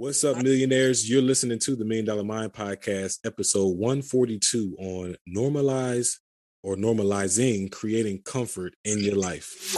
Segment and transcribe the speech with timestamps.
[0.00, 1.10] What's up, millionaires?
[1.10, 6.18] You're listening to the Million Dollar Mind Podcast, episode 142 on normalize
[6.62, 9.74] or normalizing creating comfort in your life.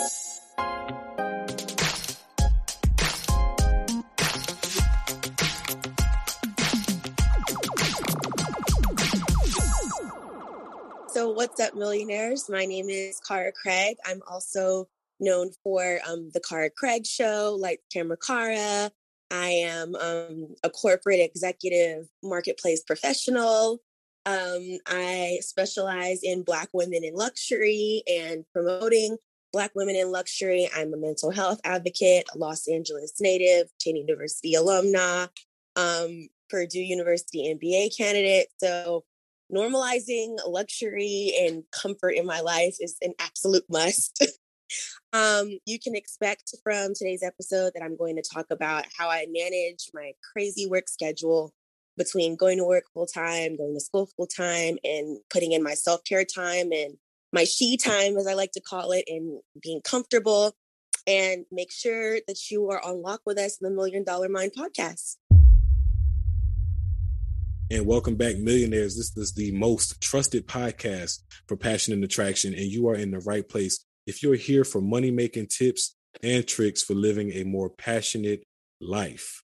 [11.08, 12.50] So, what's up, millionaires?
[12.50, 13.96] My name is Kara Craig.
[14.04, 14.86] I'm also
[15.18, 18.90] known for um, the Kara Craig Show, like Camera Kara.
[19.30, 23.80] I am um, a corporate executive marketplace professional.
[24.26, 29.16] Um, I specialize in Black women in luxury and promoting
[29.52, 30.68] Black women in luxury.
[30.76, 35.28] I'm a mental health advocate, a Los Angeles native, Cheyney University alumna,
[35.76, 38.48] um, Purdue University MBA candidate.
[38.58, 39.04] So,
[39.52, 44.24] normalizing luxury and comfort in my life is an absolute must.
[45.12, 49.26] um, you can expect from today's episode that I'm going to talk about how I
[49.30, 51.52] manage my crazy work schedule
[51.96, 55.74] between going to work full time, going to school full time, and putting in my
[55.74, 56.94] self care time and
[57.32, 60.54] my she time, as I like to call it, and being comfortable.
[61.06, 64.52] And make sure that you are on lock with us in the Million Dollar Mind
[64.56, 65.16] podcast
[67.70, 68.96] and welcome back, millionaires.
[68.96, 73.20] This is the most trusted podcast for passion and attraction, and you are in the
[73.20, 73.84] right place.
[74.10, 78.42] If you're here for money making tips and tricks for living a more passionate
[78.80, 79.40] life.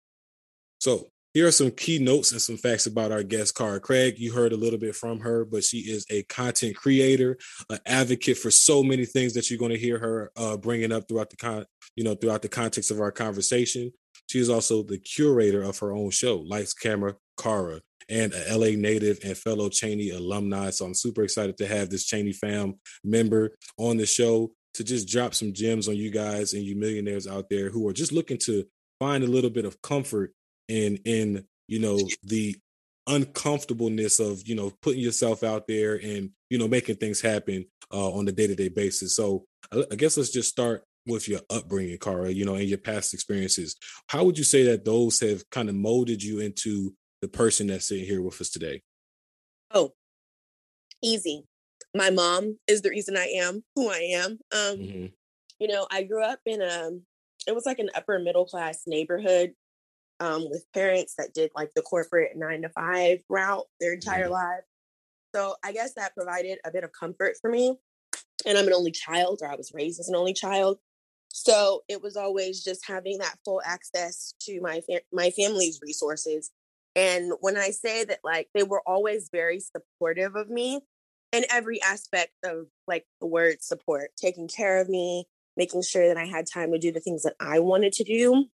[0.80, 4.18] So, here are some key notes and some facts about our guest, Kara Craig.
[4.18, 7.38] You heard a little bit from her, but she is a content creator,
[7.70, 11.06] an advocate for so many things that you're going to hear her uh, bringing up
[11.06, 11.64] throughout the con,
[11.94, 13.92] you know, throughout the context of our conversation.
[14.28, 18.76] She is also the curator of her own show, Lights Camera Kara and a LA
[18.76, 20.70] native and fellow Cheyney alumni.
[20.70, 25.08] So I'm super excited to have this Cheyney fam member on the show to just
[25.08, 28.38] drop some gems on you guys and you millionaires out there who are just looking
[28.38, 28.64] to
[28.98, 30.32] find a little bit of comfort
[30.68, 32.56] in in you know the
[33.08, 38.10] uncomfortableness of you know putting yourself out there and you know making things happen uh,
[38.10, 42.44] on a day-to-day basis so I guess let's just start with your upbringing, Kara, you
[42.44, 43.76] know, and your past experiences.
[44.08, 47.88] How would you say that those have kind of molded you into the person that's
[47.88, 48.82] sitting here with us today?
[49.72, 49.92] Oh,
[51.02, 51.44] easy.
[51.96, 54.30] My mom is the reason I am who I am.
[54.52, 55.06] Um, mm-hmm.
[55.58, 56.90] You know, I grew up in a,
[57.46, 59.52] it was like an upper middle class neighborhood
[60.20, 64.32] um, with parents that did like the corporate nine to five route their entire mm-hmm.
[64.32, 64.64] life.
[65.34, 67.76] So I guess that provided a bit of comfort for me.
[68.44, 70.78] And I'm an only child, or I was raised as an only child.
[71.28, 74.80] So it was always just having that full access to my
[75.12, 76.50] my family's resources
[76.96, 80.80] and when I say that, like, they were always very supportive of me
[81.32, 85.26] in every aspect of like the word support, taking care of me,
[85.56, 88.46] making sure that I had time to do the things that I wanted to do.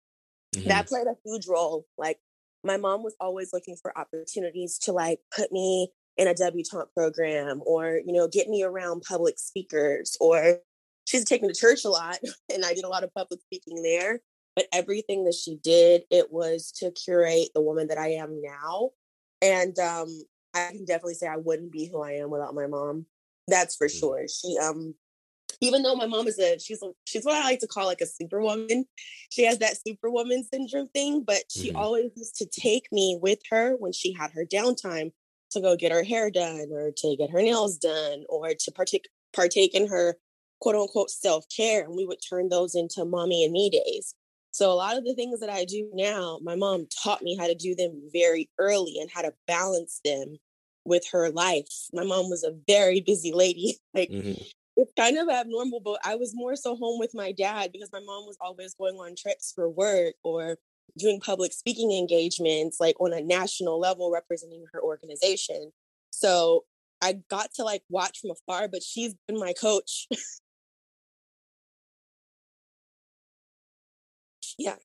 [0.54, 0.68] Mm-hmm.
[0.68, 1.86] That played a huge role.
[1.96, 2.18] Like,
[2.64, 7.60] my mom was always looking for opportunities to like put me in a debutante program
[7.66, 10.58] or, you know, get me around public speakers or
[11.04, 12.18] she's taken to church a lot
[12.52, 14.20] and I did a lot of public speaking there
[14.54, 18.90] but everything that she did it was to curate the woman that i am now
[19.40, 20.08] and um
[20.54, 23.06] i can definitely say i wouldn't be who i am without my mom
[23.48, 23.98] that's for mm.
[23.98, 24.94] sure she um
[25.60, 28.00] even though my mom is a she's a, she's what i like to call like
[28.00, 28.84] a superwoman
[29.30, 31.76] she has that superwoman syndrome thing but she mm-hmm.
[31.76, 35.12] always used to take me with her when she had her downtime
[35.50, 39.08] to go get her hair done or to get her nails done or to partake
[39.32, 40.16] partake in her
[40.60, 44.14] quote unquote self-care and we would turn those into mommy and me days
[44.52, 47.46] so a lot of the things that I do now, my mom taught me how
[47.46, 50.36] to do them very early and how to balance them
[50.84, 51.68] with her life.
[51.92, 53.78] My mom was a very busy lady.
[53.94, 54.40] Like mm-hmm.
[54.76, 58.00] it's kind of abnormal, but I was more so home with my dad because my
[58.00, 60.56] mom was always going on trips for work or
[60.96, 65.72] doing public speaking engagements like on a national level representing her organization.
[66.10, 66.64] So
[67.02, 70.06] I got to like watch from afar, but she's been my coach
[74.58, 74.76] yeah.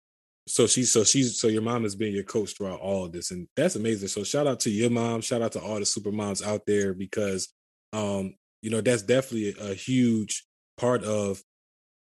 [0.48, 3.32] So she's so she's so your mom has been your coach throughout all of this,
[3.32, 4.08] and that's amazing.
[4.08, 6.94] So shout out to your mom, shout out to all the super moms out there
[6.94, 7.50] because
[7.94, 10.46] um, you know, that's definitely a huge
[10.78, 11.42] part of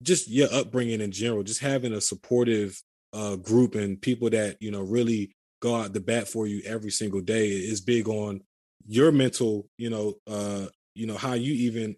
[0.04, 2.82] just your upbringing in general, just having a supportive
[3.14, 6.92] uh group and people that, you know, really go out the bat for you every
[6.92, 8.42] single day is big on
[8.86, 11.96] your mental, you know, uh, you know, how you even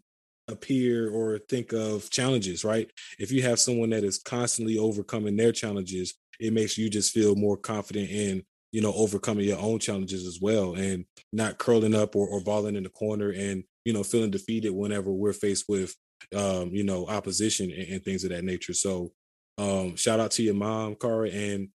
[0.47, 2.89] appear or think of challenges, right?
[3.19, 7.35] If you have someone that is constantly overcoming their challenges, it makes you just feel
[7.35, 12.15] more confident in, you know, overcoming your own challenges as well and not curling up
[12.15, 15.95] or, or balling in the corner and, you know, feeling defeated whenever we're faced with,
[16.35, 18.73] um, you know, opposition and, and things of that nature.
[18.73, 19.11] So,
[19.57, 21.29] um, shout out to your mom, Kara.
[21.29, 21.69] And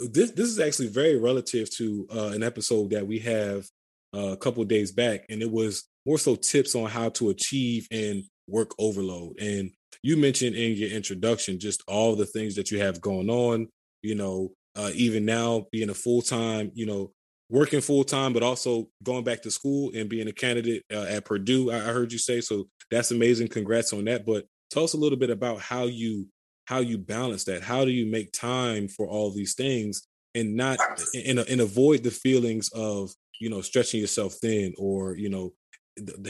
[0.00, 3.66] this this is actually very relative to uh, an episode that we have
[4.14, 7.86] uh, a couple days back, and it was more so tips on how to achieve
[7.90, 9.38] and work overload.
[9.40, 9.70] And
[10.02, 13.68] you mentioned in your introduction just all the things that you have going on.
[14.02, 17.12] You know, uh, even now being a full time, you know,
[17.50, 21.24] working full time, but also going back to school and being a candidate uh, at
[21.24, 21.70] Purdue.
[21.70, 22.68] I, I heard you say so.
[22.90, 23.48] That's amazing.
[23.48, 24.24] Congrats on that.
[24.24, 26.28] But tell us a little bit about how you
[26.66, 27.62] how you balance that.
[27.62, 30.78] How do you make time for all these things and not
[31.14, 33.10] and, and avoid the feelings of
[33.40, 35.52] you know stretching yourself thin or you know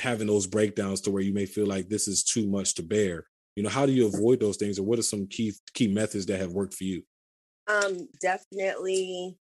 [0.01, 3.27] having those breakdowns to where you may feel like this is too much to bear.
[3.57, 6.27] You know how do you avoid those things or what are some key key methods
[6.27, 7.03] that have worked for you?
[7.67, 9.37] Um definitely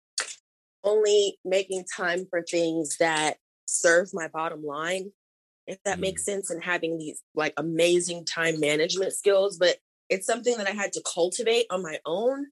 [0.85, 3.37] only making time for things that
[3.67, 5.11] serve my bottom line
[5.67, 6.03] if that mm.
[6.03, 9.77] makes sense and having these like amazing time management skills but
[10.09, 12.47] it's something that i had to cultivate on my own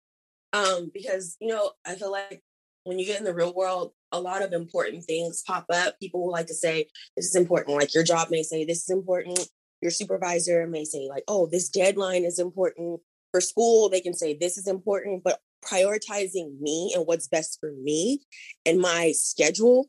[0.52, 2.42] um because you know i feel like
[2.82, 5.98] when you get in the real world a lot of important things pop up.
[6.00, 8.90] People will like to say this is important like your job may say this is
[8.90, 9.38] important.
[9.82, 13.00] Your supervisor may say like oh this deadline is important.
[13.32, 17.72] For school they can say this is important but prioritizing me and what's best for
[17.72, 18.20] me
[18.66, 19.88] and my schedule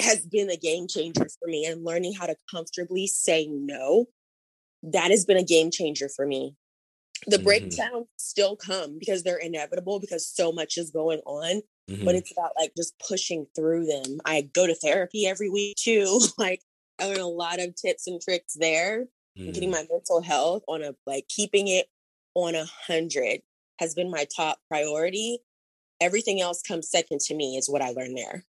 [0.00, 4.06] has been a game changer for me and learning how to comfortably say no
[4.82, 6.54] that has been a game changer for me
[7.26, 7.44] the mm-hmm.
[7.44, 12.04] breakdowns still come because they're inevitable because so much is going on mm-hmm.
[12.04, 16.20] but it's about like just pushing through them i go to therapy every week too
[16.38, 16.60] like
[17.00, 19.06] i learn a lot of tips and tricks there
[19.38, 19.52] mm-hmm.
[19.52, 21.86] getting my mental health on a like keeping it
[22.34, 23.40] on a hundred
[23.78, 25.38] has been my top priority.
[26.00, 28.44] Everything else comes second to me is what I learned there.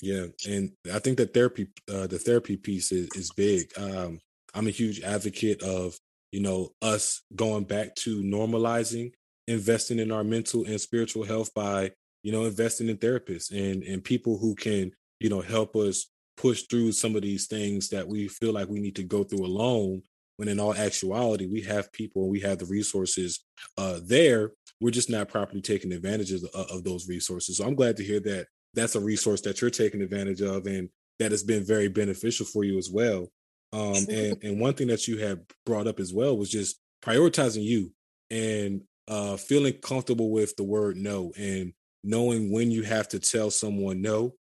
[0.00, 3.70] Yeah, and I think that therapy, uh, the therapy piece is, is big.
[3.76, 4.20] Um,
[4.54, 5.98] I'm a huge advocate of
[6.32, 9.12] you know us going back to normalizing
[9.46, 11.90] investing in our mental and spiritual health by
[12.22, 14.90] you know investing in therapists and and people who can
[15.20, 18.80] you know help us push through some of these things that we feel like we
[18.80, 20.00] need to go through alone
[20.36, 23.40] when in all actuality we have people and we have the resources
[23.76, 24.52] uh, there.
[24.80, 27.56] We're just not properly taking advantage of, of those resources.
[27.56, 30.88] So i'm glad to hear that that's a resource that you're taking advantage of and
[31.18, 33.28] that has been very beneficial for you as well
[33.72, 37.62] um, and and one thing that you had brought up as well was just prioritizing
[37.62, 37.92] you
[38.30, 41.72] and uh, feeling comfortable with the word no and
[42.04, 44.34] knowing when you have to tell someone no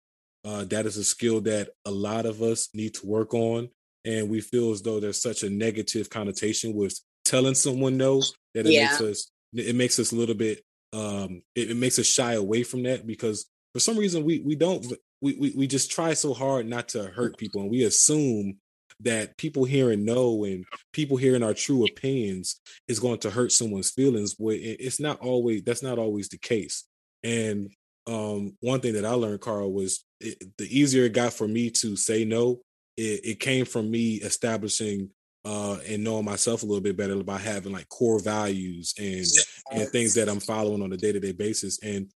[0.45, 3.69] uh, that is a skill that a lot of us need to work on
[4.05, 8.23] and we feel as though there's such a negative connotation with telling someone no
[8.55, 8.87] that it yeah.
[8.87, 10.63] makes us it makes us a little bit
[10.93, 14.55] um it, it, makes us shy away from that because for some reason we we
[14.55, 14.87] don't
[15.21, 18.57] we, we we just try so hard not to hurt people and we assume
[19.01, 23.91] that people hearing no and people hearing our true opinions is going to hurt someone's
[23.91, 26.85] feelings where it's not always that's not always the case
[27.23, 27.71] and
[28.07, 31.69] um one thing that i learned carl was it, the easier it got for me
[31.69, 32.59] to say no
[32.97, 35.11] it, it came from me establishing
[35.47, 39.25] uh, and knowing myself a little bit better by having like core values and
[39.71, 41.79] and things that I'm following on a day to day basis.
[41.85, 42.11] And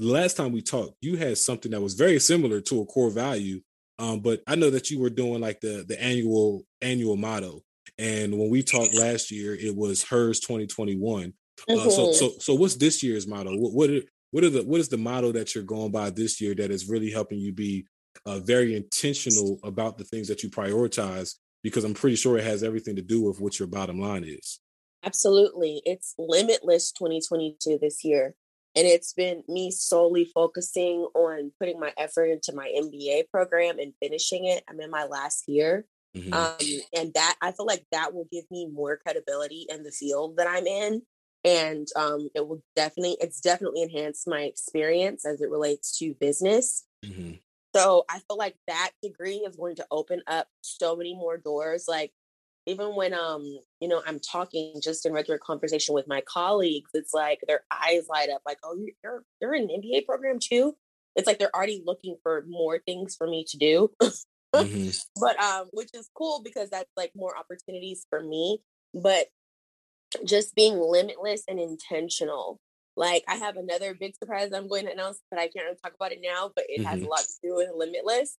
[0.00, 3.60] last time we talked, you had something that was very similar to a core value,
[3.98, 7.62] um, but I know that you were doing like the the annual annual motto.
[7.98, 11.32] And when we talked last year, it was hers 2021.
[11.68, 11.78] Mm-hmm.
[11.78, 12.12] Uh, so mm-hmm.
[12.12, 13.56] so so what's this year's motto?
[13.56, 16.40] What what are, what are the what is the motto that you're going by this
[16.40, 17.86] year that is really helping you be
[18.26, 22.62] uh, very intentional about the things that you prioritize because I'm pretty sure it has
[22.62, 24.60] everything to do with what your bottom line is.
[25.04, 25.82] Absolutely.
[25.84, 28.34] It's limitless 2022 this year.
[28.78, 33.92] And it's been me solely focusing on putting my effort into my MBA program and
[34.00, 34.62] finishing it.
[34.68, 35.84] I'm in my last year.
[36.16, 36.32] Mm-hmm.
[36.32, 40.36] Um, and that I feel like that will give me more credibility in the field
[40.36, 41.02] that I'm in.
[41.44, 46.84] And um, it will definitely, it's definitely enhanced my experience as it relates to business.
[47.04, 47.32] Mm-hmm.
[47.74, 51.86] So I feel like that degree is going to open up so many more doors.
[51.88, 52.12] Like
[52.68, 53.42] even when um,
[53.80, 58.06] you know, I'm talking just in regular conversation with my colleagues, it's like their eyes
[58.08, 60.76] light up, like, oh, you're you're in an MBA program too.
[61.16, 63.90] It's like they're already looking for more things for me to do.
[64.54, 64.90] mm-hmm.
[65.20, 68.62] But um, which is cool because that's like more opportunities for me.
[68.94, 69.26] But
[70.24, 72.60] just being limitless and intentional
[72.98, 75.94] like I have another big surprise I'm going to announce, but I can't really talk
[75.94, 76.50] about it now.
[76.54, 76.88] But it mm-hmm.
[76.88, 78.36] has a lot to do with Limitless.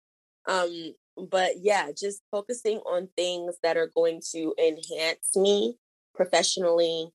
[0.46, 0.94] Um,
[1.30, 5.76] but yeah, just focusing on things that are going to enhance me
[6.14, 7.08] professionally,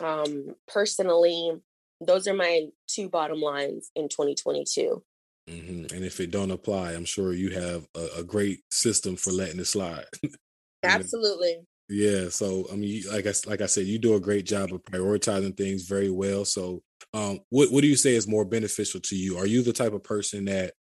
[0.00, 1.52] um, personally.
[2.00, 5.02] Those are my two bottom lines in 2022.
[5.48, 5.94] Mm-hmm.
[5.94, 9.60] And if it don't apply, I'm sure you have a, a great system for letting
[9.60, 10.04] it slide.
[10.82, 11.60] Absolutely.
[11.88, 14.82] Yeah, so I mean, like I like I said, you do a great job of
[14.82, 16.44] prioritizing things very well.
[16.44, 16.82] So
[17.14, 19.38] um, what what do you say is more beneficial to you?
[19.38, 20.74] Are you the type of person that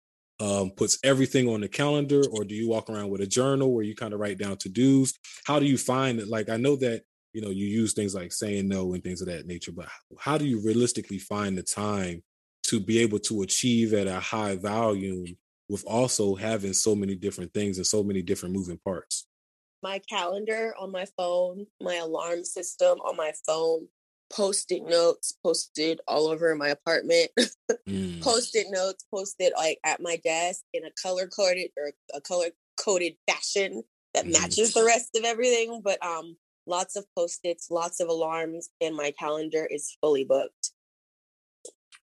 [0.42, 3.84] um, puts everything on the calendar, or do you walk around with a journal where
[3.84, 5.14] you kind of write down to dos?
[5.46, 6.26] How do you find it?
[6.26, 9.28] Like I know that you know you use things like saying no and things of
[9.28, 9.86] that nature, but
[10.18, 12.24] how do you realistically find the time
[12.64, 15.26] to be able to achieve at a high volume
[15.68, 19.28] with also having so many different things and so many different moving parts?
[19.80, 23.86] My calendar on my phone, my alarm system on my phone,
[24.32, 27.30] post-it notes posted all over my apartment
[27.88, 28.20] mm.
[28.22, 32.46] post-it notes posted like at my desk in a color coded or a color
[32.82, 33.82] coded fashion
[34.14, 34.32] that mm.
[34.32, 36.36] matches the rest of everything but um
[36.66, 40.70] lots of post-its lots of alarms and my calendar is fully booked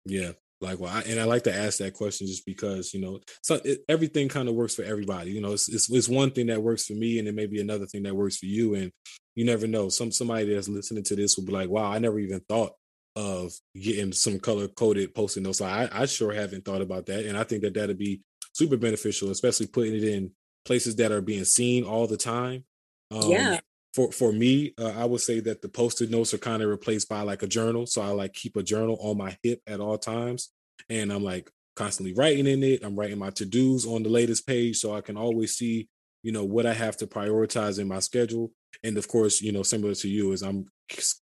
[0.05, 3.21] yeah like well I, and i like to ask that question just because you know
[3.43, 6.47] so it, everything kind of works for everybody you know it's, it's, it's one thing
[6.47, 8.93] that works for me and it may be another thing that works for you and
[9.35, 12.19] you never know some somebody that's listening to this will be like wow i never
[12.19, 12.73] even thought
[13.15, 17.27] of getting some color coded posting notes so I, I sure haven't thought about that
[17.27, 18.21] and i think that that'd be
[18.55, 20.31] super beneficial especially putting it in
[20.65, 22.65] places that are being seen all the time
[23.11, 23.61] um, yeah
[23.95, 27.09] for for me, uh, I would say that the post-it notes are kind of replaced
[27.09, 27.87] by like a journal.
[27.87, 30.51] So I like keep a journal on my hip at all times,
[30.89, 32.85] and I'm like constantly writing in it.
[32.85, 35.89] I'm writing my to-dos on the latest page, so I can always see,
[36.23, 38.53] you know, what I have to prioritize in my schedule.
[38.83, 40.67] And of course, you know, similar to you, is I'm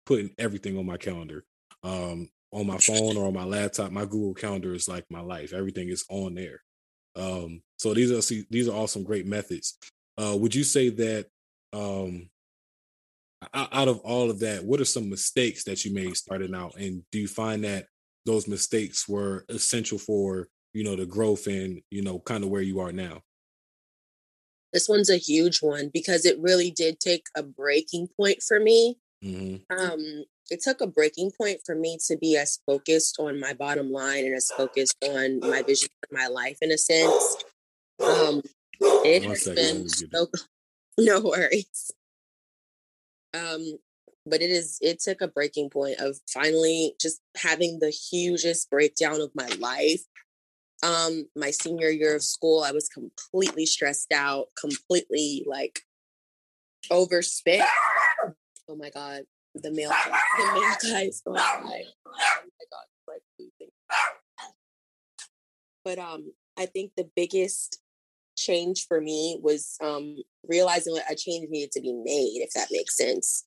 [0.05, 1.43] putting everything on my calendar,
[1.83, 3.91] um, on my phone or on my laptop.
[3.91, 5.53] My Google Calendar is like my life.
[5.53, 6.61] Everything is on there.
[7.15, 9.77] Um, so these are see, these are all some great methods.
[10.17, 11.27] Uh, would you say that
[11.73, 12.29] um,
[13.53, 16.75] out of all of that, what are some mistakes that you made starting out?
[16.77, 17.85] And do you find that
[18.25, 22.61] those mistakes were essential for, you know, the growth and, you know, kind of where
[22.61, 23.21] you are now?
[24.73, 28.97] This one's a huge one because it really did take a breaking point for me.
[29.23, 29.75] Mm-hmm.
[29.75, 33.91] Um, it took a breaking point for me to be as focused on my bottom
[33.91, 37.43] line and as focused on my vision for my life in a sense.
[37.99, 38.41] Um,
[38.81, 40.27] it One has second, been so,
[40.97, 41.91] no worries.
[43.33, 43.79] Um,
[44.25, 49.21] but it is it took a breaking point of finally just having the hugest breakdown
[49.21, 50.01] of my life.
[50.83, 55.81] Um, my senior year of school, I was completely stressed out, completely like
[56.91, 57.63] overspent.
[58.69, 59.23] Oh my god,
[59.55, 59.89] the male
[60.37, 61.39] the male guys going.
[61.39, 61.83] Oh my
[62.71, 63.71] god, like losing.
[65.83, 67.79] But um, I think the biggest
[68.35, 70.17] change for me was um,
[70.47, 73.45] realizing that a change needed to be made, if that makes sense.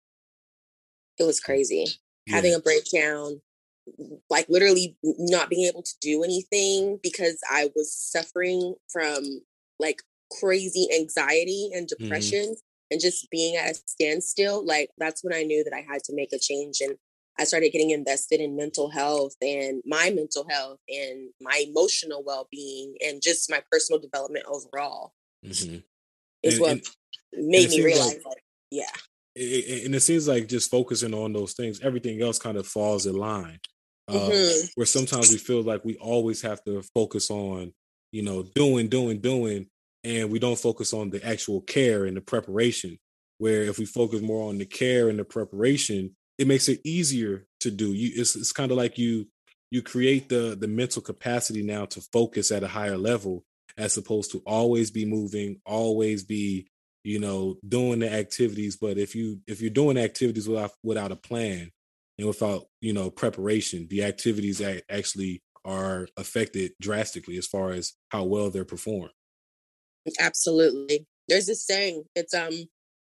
[1.18, 1.86] It was crazy.
[2.26, 2.36] Yeah.
[2.36, 3.40] Having a breakdown,
[4.28, 9.42] like literally not being able to do anything because I was suffering from
[9.78, 10.02] like
[10.40, 12.04] crazy anxiety and mm-hmm.
[12.04, 12.90] depression mm-hmm.
[12.90, 14.64] and just being at a standstill.
[14.64, 16.80] Like that's when I knew that I had to make a change.
[16.80, 16.96] And
[17.38, 22.48] I started getting invested in mental health and my mental health and my emotional well
[22.50, 25.12] being and just my personal development overall.
[25.44, 25.76] Mm-hmm.
[26.42, 26.82] Is and, what and,
[27.32, 28.90] made and me realize, like, like yeah.
[29.36, 33.06] It, and it seems like just focusing on those things, everything else kind of falls
[33.06, 33.60] in line.
[34.10, 34.66] Uh, mm-hmm.
[34.74, 37.72] Where sometimes we feel like we always have to focus on,
[38.12, 39.66] you know, doing, doing, doing,
[40.04, 42.98] and we don't focus on the actual care and the preparation.
[43.38, 47.46] Where if we focus more on the care and the preparation, it makes it easier
[47.60, 47.92] to do.
[47.92, 49.26] You it's it's kind of like you
[49.70, 53.44] you create the the mental capacity now to focus at a higher level
[53.78, 56.66] as opposed to always be moving, always be
[57.04, 61.16] you know doing the activities but if you if you're doing activities without without a
[61.16, 61.70] plan
[62.20, 68.24] and without you know preparation the activities actually are affected drastically as far as how
[68.24, 69.10] well they're performed
[70.18, 72.52] absolutely there's this saying it's um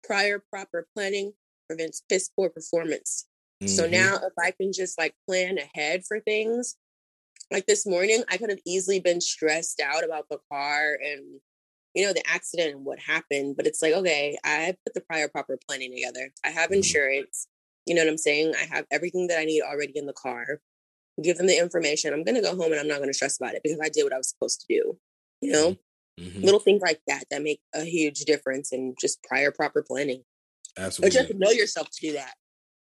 [0.04, 1.32] prior proper planning
[1.68, 3.30] prevents piss poor performance
[3.62, 3.76] Mm-hmm.
[3.76, 6.76] So now if I can just like plan ahead for things,
[7.52, 11.42] like this morning, I could have easily been stressed out about the car and
[11.96, 13.58] you know the accident and what happened.
[13.58, 16.32] But it's like, okay, I put the prior proper planning together.
[16.46, 16.76] I have mm-hmm.
[16.76, 17.48] insurance.
[17.90, 18.54] You know what I'm saying?
[18.56, 20.62] I have everything that I need already in the car.
[21.22, 22.14] Give them the information.
[22.14, 24.14] I'm gonna go home and I'm not gonna stress about it because I did what
[24.14, 24.98] I was supposed to do.
[25.42, 25.78] You know,
[26.20, 26.42] mm-hmm.
[26.42, 30.24] little things like that that make a huge difference in just prior proper planning.
[30.78, 31.10] Absolutely.
[31.10, 32.34] But you have to know yourself to do that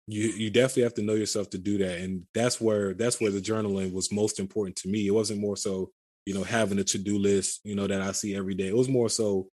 [0.06, 3.30] you you definitely have to know yourself to do that and that's where that's where
[3.30, 5.90] the journaling was most important to me it wasn't more so
[6.24, 8.88] you know having a to-do list you know that i see every day it was
[8.88, 9.48] more so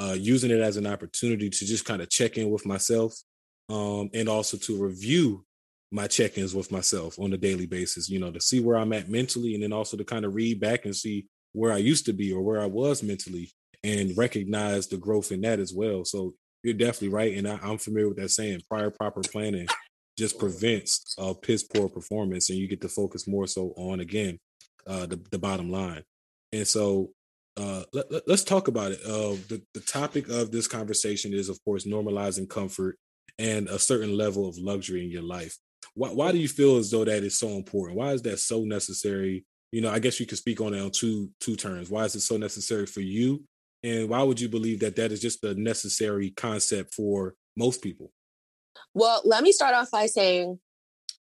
[0.00, 3.14] uh, using it as an opportunity to just kind of check in with myself
[3.68, 5.44] um, and also to review
[5.90, 9.08] my check-ins with myself on a daily basis you know to see where i'm at
[9.08, 12.12] mentally and then also to kind of read back and see where i used to
[12.12, 13.50] be or where i was mentally
[13.82, 17.78] and recognize the growth in that as well so you're definitely right and I, i'm
[17.78, 19.68] familiar with that saying prior proper planning
[20.16, 24.38] just prevents uh, piss poor performance, and you get to focus more so on again
[24.86, 26.02] uh, the the bottom line.
[26.52, 27.10] And so
[27.56, 29.00] uh, let, us talk about it.
[29.04, 32.96] Uh, the, the topic of this conversation is, of course, normalizing comfort
[33.38, 35.56] and a certain level of luxury in your life.
[35.94, 37.98] Why, why do you feel as though that is so important?
[37.98, 39.44] Why is that so necessary?
[39.72, 41.90] You know, I guess you could speak on it on two two terms.
[41.90, 43.44] Why is it so necessary for you,
[43.82, 48.12] and why would you believe that that is just a necessary concept for most people?
[48.94, 50.60] Well, let me start off by saying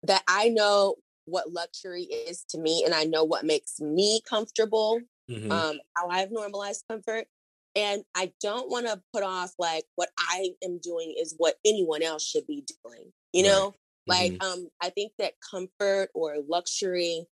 [0.02, 5.00] that I know what luxury is to me, and I know what makes me comfortable.
[5.31, 5.52] Mm-hmm.
[5.52, 7.26] Um, how I've normalized comfort,
[7.75, 12.02] and I don't want to put off like what I am doing is what anyone
[12.02, 13.12] else should be doing.
[13.33, 13.75] You know,
[14.09, 14.33] right.
[14.33, 14.62] like mm-hmm.
[14.62, 17.26] um, I think that comfort or luxury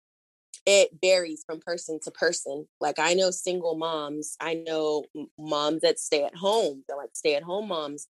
[0.66, 2.66] it varies from person to person.
[2.80, 5.04] Like I know single moms, I know
[5.38, 8.06] moms that stay at home, they're like stay at home moms.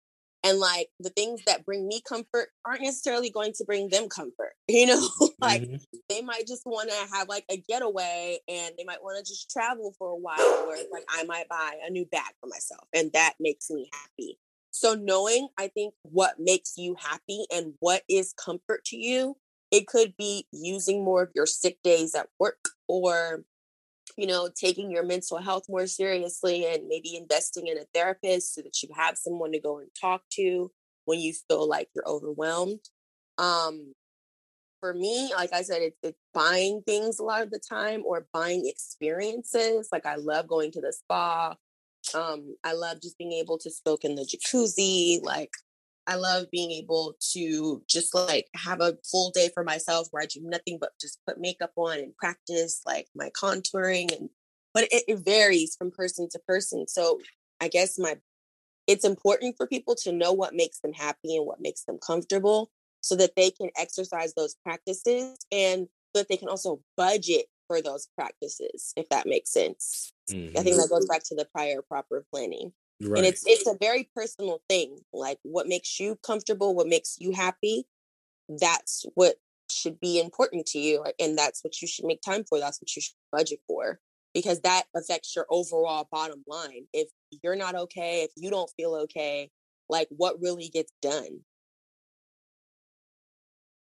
[0.48, 4.54] And like the things that bring me comfort aren't necessarily going to bring them comfort.
[4.70, 5.10] You know,
[5.42, 5.78] like mm-hmm.
[6.08, 9.50] they might just want to have like a getaway and they might want to just
[9.50, 13.12] travel for a while where like I might buy a new bag for myself and
[13.14, 14.38] that makes me happy.
[14.72, 19.38] So knowing I think what makes you happy and what is comfort to you
[19.72, 23.44] it could be using more of your sick days at work or,
[24.18, 28.62] you know, taking your mental health more seriously and maybe investing in a therapist so
[28.62, 30.72] that you have someone to go and talk to
[31.06, 32.82] when you feel like you're overwhelmed.
[33.38, 33.94] Um,
[34.80, 38.28] for me, like I said, it's, it's buying things a lot of the time or
[38.34, 39.90] buying experiences.
[39.92, 41.56] Like I love going to the spa.
[42.16, 45.22] Um, I love just being able to soak in the jacuzzi.
[45.24, 45.52] Like
[46.08, 50.26] I love being able to just like have a full day for myself where I
[50.26, 54.30] do nothing but just put makeup on and practice like my contouring and
[54.74, 56.88] but it, it varies from person to person.
[56.88, 57.20] So
[57.60, 58.18] I guess my
[58.88, 62.72] it's important for people to know what makes them happy and what makes them comfortable
[63.02, 67.82] so that they can exercise those practices and so that they can also budget for
[67.82, 70.14] those practices if that makes sense.
[70.32, 70.58] Mm-hmm.
[70.58, 70.82] I think mm-hmm.
[70.84, 72.72] that goes back to the prior proper planning.
[73.02, 73.20] Right.
[73.20, 75.00] And it's it's a very personal thing.
[75.14, 77.86] Like what makes you comfortable, what makes you happy,
[78.50, 79.36] that's what
[79.70, 82.60] should be important to you and that's what you should make time for.
[82.60, 84.00] That's what you should budget for
[84.34, 86.86] because that affects your overall bottom line.
[86.94, 87.10] If
[87.44, 89.52] you're not okay, if you don't feel okay,
[89.90, 91.42] like what really gets done?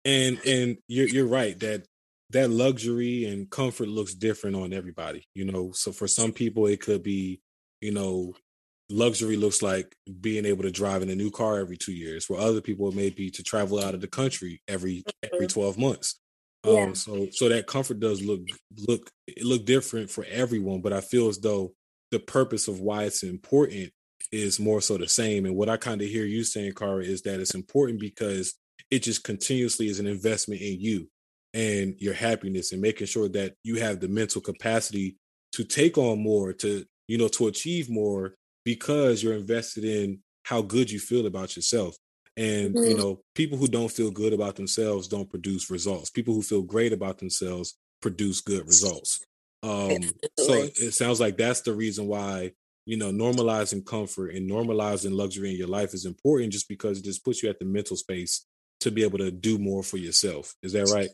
[0.04, 1.86] And and you're you're right that
[2.30, 5.72] that luxury and comfort looks different on everybody, you know.
[5.72, 7.40] So for some people it could be,
[7.80, 8.34] you know,
[8.90, 12.40] luxury looks like being able to drive in a new car every two years where
[12.40, 15.60] other people may be to travel out of the country every every mm-hmm.
[15.60, 16.20] 12 months
[16.66, 16.82] yeah.
[16.82, 18.40] um so so that comfort does look
[18.88, 21.72] look it look different for everyone but i feel as though
[22.10, 23.90] the purpose of why it's important
[24.32, 27.22] is more so the same and what i kind of hear you saying Kara is
[27.22, 28.54] that it's important because
[28.90, 31.08] it just continuously is an investment in you
[31.54, 35.16] and your happiness and making sure that you have the mental capacity
[35.52, 40.62] to take on more to you know to achieve more because you're invested in how
[40.62, 41.96] good you feel about yourself.
[42.36, 42.90] And mm-hmm.
[42.90, 46.10] you know, people who don't feel good about themselves don't produce results.
[46.10, 49.24] People who feel great about themselves produce good results.
[49.62, 50.02] Um,
[50.38, 52.52] so it sounds like that's the reason why
[52.86, 57.04] you know normalizing comfort and normalizing luxury in your life is important, just because it
[57.04, 58.46] just puts you at the mental space
[58.80, 60.54] to be able to do more for yourself.
[60.62, 61.10] Is that right?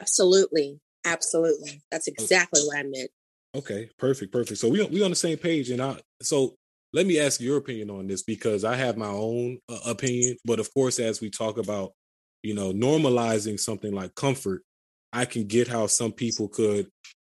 [0.00, 1.80] Absolutely, absolutely.
[1.90, 2.66] That's exactly okay.
[2.66, 3.10] what I meant.
[3.54, 4.60] Okay, perfect, perfect.
[4.60, 6.56] So we we on the same page, and I so
[6.92, 10.36] let me ask your opinion on this because I have my own uh, opinion.
[10.44, 11.92] But of course, as we talk about,
[12.42, 14.62] you know, normalizing something like comfort,
[15.12, 16.88] I can get how some people could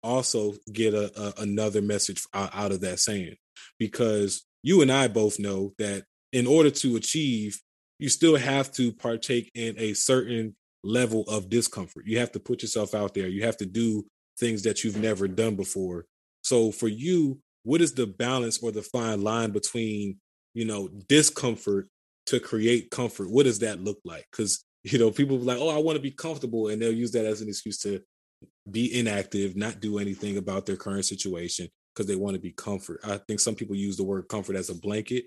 [0.02, 3.36] also get a, a another message out of that saying
[3.78, 7.60] because you and I both know that in order to achieve,
[7.98, 12.06] you still have to partake in a certain level of discomfort.
[12.06, 13.28] You have to put yourself out there.
[13.28, 14.04] You have to do
[14.38, 16.04] things that you've never done before.
[16.42, 20.18] So for you, what is the balance or the fine line between
[20.54, 21.88] you know discomfort
[22.26, 23.30] to create comfort?
[23.30, 24.26] What does that look like?
[24.30, 27.24] Because you know people like oh i want to be comfortable and they'll use that
[27.24, 28.02] as an excuse to
[28.70, 33.00] be inactive not do anything about their current situation because they want to be comfort.
[33.04, 35.26] I think some people use the word comfort as a blanket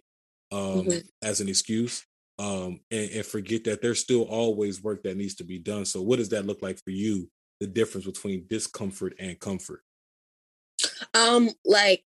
[0.51, 0.97] um, mm-hmm.
[1.21, 2.05] as an excuse
[2.39, 5.85] um, and, and forget that there's still always work that needs to be done.
[5.85, 9.81] So what does that look like for you the difference between discomfort and comfort?
[11.13, 12.03] Um like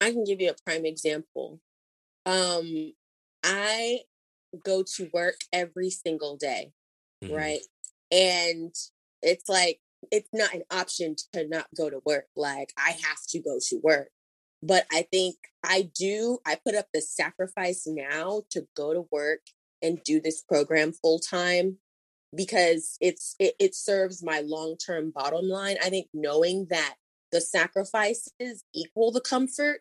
[0.00, 1.60] I can give you a prime example.
[2.24, 2.92] Um,
[3.42, 4.00] I
[4.64, 6.72] go to work every single day,
[7.22, 7.34] mm-hmm.
[7.34, 7.60] right?
[8.10, 8.74] And
[9.22, 9.80] it's like,
[10.10, 12.26] it's not an option to not go to work.
[12.36, 14.08] Like, I have to go to work.
[14.62, 19.40] But I think I do, I put up the sacrifice now to go to work
[19.82, 21.78] and do this program full time
[22.34, 25.76] because it's it, it serves my long-term bottom line.
[25.82, 26.94] I think knowing that
[27.32, 29.80] the sacrifices equal the comfort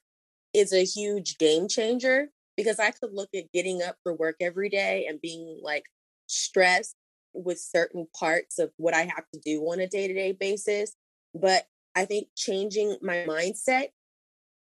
[0.55, 4.69] is a huge game changer because I could look at getting up for work every
[4.69, 5.83] day and being like
[6.27, 6.95] stressed
[7.33, 10.95] with certain parts of what I have to do on a day to day basis.
[11.33, 11.65] But
[11.95, 13.87] I think changing my mindset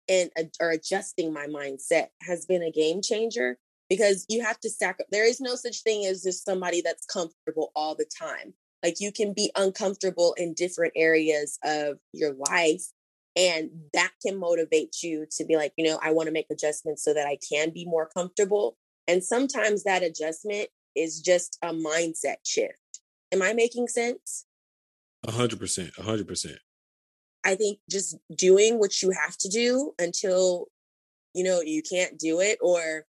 [0.08, 0.30] and
[0.60, 5.08] or adjusting my mindset has been a game changer because you have to sacrifice.
[5.10, 8.54] There is no such thing as just somebody that's comfortable all the time.
[8.82, 12.82] Like you can be uncomfortable in different areas of your life.
[13.36, 17.02] And that can motivate you to be like, you know, I want to make adjustments
[17.02, 18.76] so that I can be more comfortable.
[19.08, 22.78] And sometimes that adjustment is just a mindset shift.
[23.32, 24.46] Am I making sense?
[25.26, 25.90] A hundred percent.
[25.98, 26.58] A hundred percent.
[27.44, 30.66] I think just doing what you have to do until
[31.34, 33.04] you know you can't do it or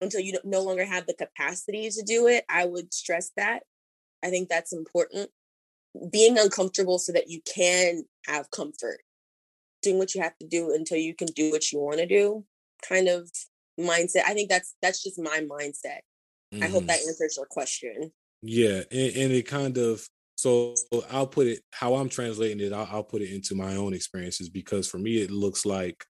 [0.00, 2.44] until you no longer have the capacity to do it.
[2.48, 3.62] I would stress that.
[4.24, 5.30] I think that's important.
[6.10, 9.00] Being uncomfortable so that you can have comfort.
[9.86, 12.44] Doing what you have to do until you can do what you want to do.
[12.88, 13.30] Kind of
[13.78, 14.22] mindset.
[14.26, 16.00] I think that's that's just my mindset.
[16.52, 16.62] Mm-hmm.
[16.62, 16.86] I hope mm-hmm.
[16.88, 18.10] that answers your question.
[18.42, 20.74] Yeah, and, and, it kind of so
[21.10, 22.72] I'll put it how I'm translating it.
[22.72, 26.04] I'll, I'll, put it into my own experiences because for me it looks like,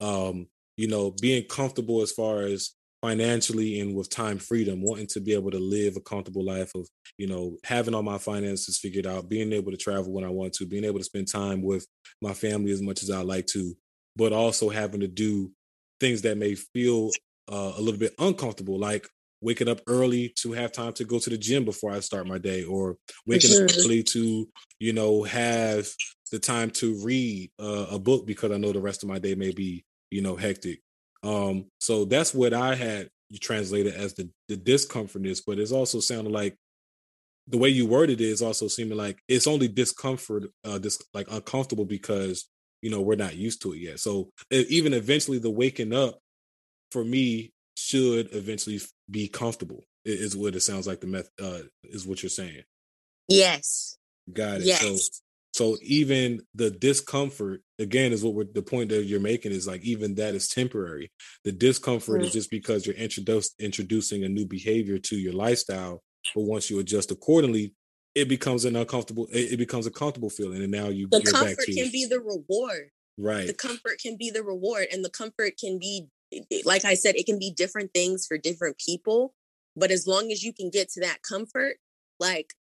[0.00, 5.20] um, you know, being comfortable as far as financially and with time freedom, wanting to
[5.20, 6.86] be able to live a comfortable life of,
[7.16, 10.52] you know, having all my finances figured out, being able to travel when I want
[10.54, 11.86] to, being able to spend time with
[12.20, 13.74] my family as much as I like to,
[14.16, 15.50] but also having to do
[15.98, 17.10] things that may feel
[17.50, 19.06] uh, a little bit uncomfortable, like
[19.40, 22.38] waking up early to have time to go to the gym before I start my
[22.38, 23.64] day, or waking sure.
[23.64, 25.88] up early to, you know, have
[26.30, 29.34] the time to read uh, a book because I know the rest of my day
[29.34, 30.80] may be, you know, hectic.
[31.22, 36.32] Um, so that's what I had translated as the the discomfortness, but it's also sounded
[36.32, 36.56] like
[37.46, 41.30] the way you worded it is also seeming like it's only discomfort, uh, this like
[41.30, 42.48] uncomfortable because
[42.82, 44.00] you know we're not used to it yet.
[44.00, 46.18] So even eventually, the waking up
[46.90, 48.80] for me should eventually
[49.10, 49.84] be comfortable.
[50.04, 51.00] Is what it sounds like.
[51.00, 52.62] The meth uh, is what you're saying.
[53.28, 53.98] Yes.
[54.32, 54.66] Got it.
[54.66, 54.80] Yes.
[54.80, 55.22] So
[55.60, 59.82] so even the discomfort again is what we're the point that you're making is like
[59.82, 61.12] even that is temporary.
[61.44, 66.02] The discomfort is just because you're introduced introducing a new behavior to your lifestyle.
[66.34, 67.74] But once you adjust accordingly,
[68.14, 69.26] it becomes an uncomfortable.
[69.30, 72.88] It, it becomes a comfortable feeling, and now you the comfort can be the reward.
[73.18, 73.46] Right.
[73.46, 76.08] The comfort can be the reward, and the comfort can be,
[76.64, 79.34] like I said, it can be different things for different people.
[79.76, 81.76] But as long as you can get to that comfort,
[82.18, 82.54] like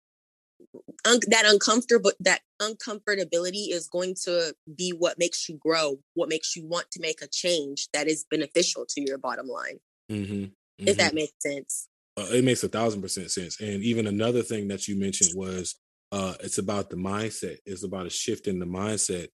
[1.05, 6.55] un- that uncomfortable that uncomfortability is going to be what makes you grow what makes
[6.55, 9.79] you want to make a change that is beneficial to your bottom line
[10.11, 10.33] mm-hmm.
[10.33, 10.87] Mm-hmm.
[10.87, 14.67] if that makes sense uh, it makes a thousand percent sense and even another thing
[14.69, 15.75] that you mentioned was
[16.11, 19.27] uh, it's about the mindset it's about a shift in the mindset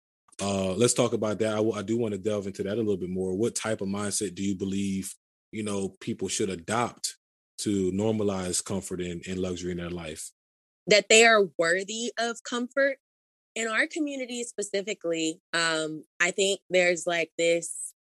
[0.41, 2.77] uh, let's talk about that I, w- I do want to delve into that a
[2.77, 5.15] little bit more what type of mindset do you believe
[5.53, 7.17] you know people should adopt
[7.59, 10.31] to normalize comfort and, and luxury in their life
[10.87, 12.99] that they are worthy of comfort.
[13.55, 17.93] In our community specifically, um, I think there's like this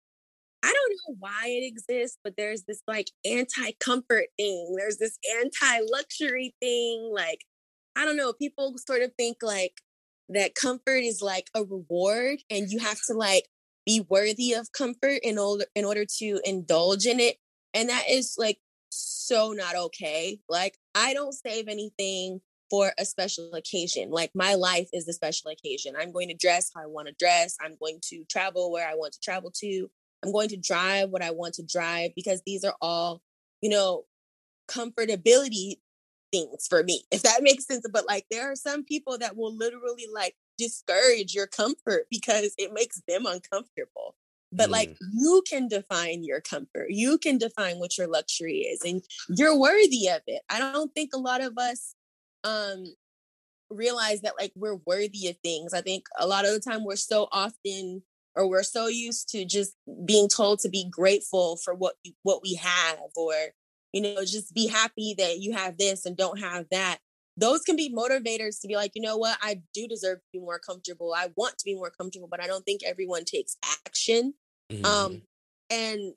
[0.62, 4.76] I don't know why it exists, but there's this like anti comfort thing.
[4.78, 7.10] There's this anti luxury thing.
[7.12, 7.40] Like,
[7.96, 9.80] I don't know, people sort of think like
[10.28, 13.48] that comfort is like a reward and you have to like
[13.84, 17.38] be worthy of comfort in order in order to indulge in it.
[17.74, 18.58] And that is like
[18.90, 20.38] so not okay.
[20.48, 22.40] Like I don't save anything
[22.72, 24.10] for a special occasion.
[24.10, 25.92] Like my life is a special occasion.
[25.94, 27.54] I'm going to dress how I want to dress.
[27.60, 29.90] I'm going to travel where I want to travel to.
[30.24, 33.20] I'm going to drive what I want to drive because these are all,
[33.60, 34.04] you know,
[34.68, 35.80] comfortability
[36.32, 37.86] things for me, if that makes sense.
[37.92, 42.72] But like there are some people that will literally like discourage your comfort because it
[42.72, 44.16] makes them uncomfortable.
[44.50, 44.72] But mm.
[44.72, 46.86] like you can define your comfort.
[46.88, 50.40] You can define what your luxury is and you're worthy of it.
[50.48, 51.94] I don't think a lot of us
[52.44, 52.84] um
[53.70, 55.72] realize that like we're worthy of things.
[55.72, 58.02] I think a lot of the time we're so often
[58.34, 59.74] or we're so used to just
[60.04, 63.34] being told to be grateful for what you, what we have or
[63.92, 66.98] you know just be happy that you have this and don't have that.
[67.36, 70.38] Those can be motivators to be like, you know what, I do deserve to be
[70.38, 71.14] more comfortable.
[71.16, 74.34] I want to be more comfortable, but I don't think everyone takes action.
[74.70, 74.84] Um, mm-hmm.
[74.84, 75.22] Um
[75.70, 76.12] and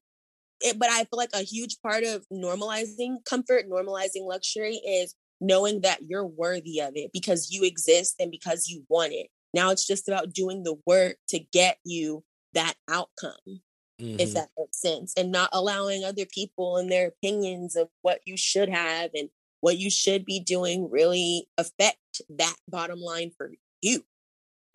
[0.61, 5.81] it, but I feel like a huge part of normalizing comfort, normalizing luxury is knowing
[5.81, 9.27] that you're worthy of it because you exist and because you want it.
[9.53, 13.61] Now it's just about doing the work to get you that outcome,
[14.01, 14.19] mm-hmm.
[14.19, 18.37] if that makes sense, and not allowing other people and their opinions of what you
[18.37, 19.29] should have and
[19.61, 24.03] what you should be doing really affect that bottom line for you.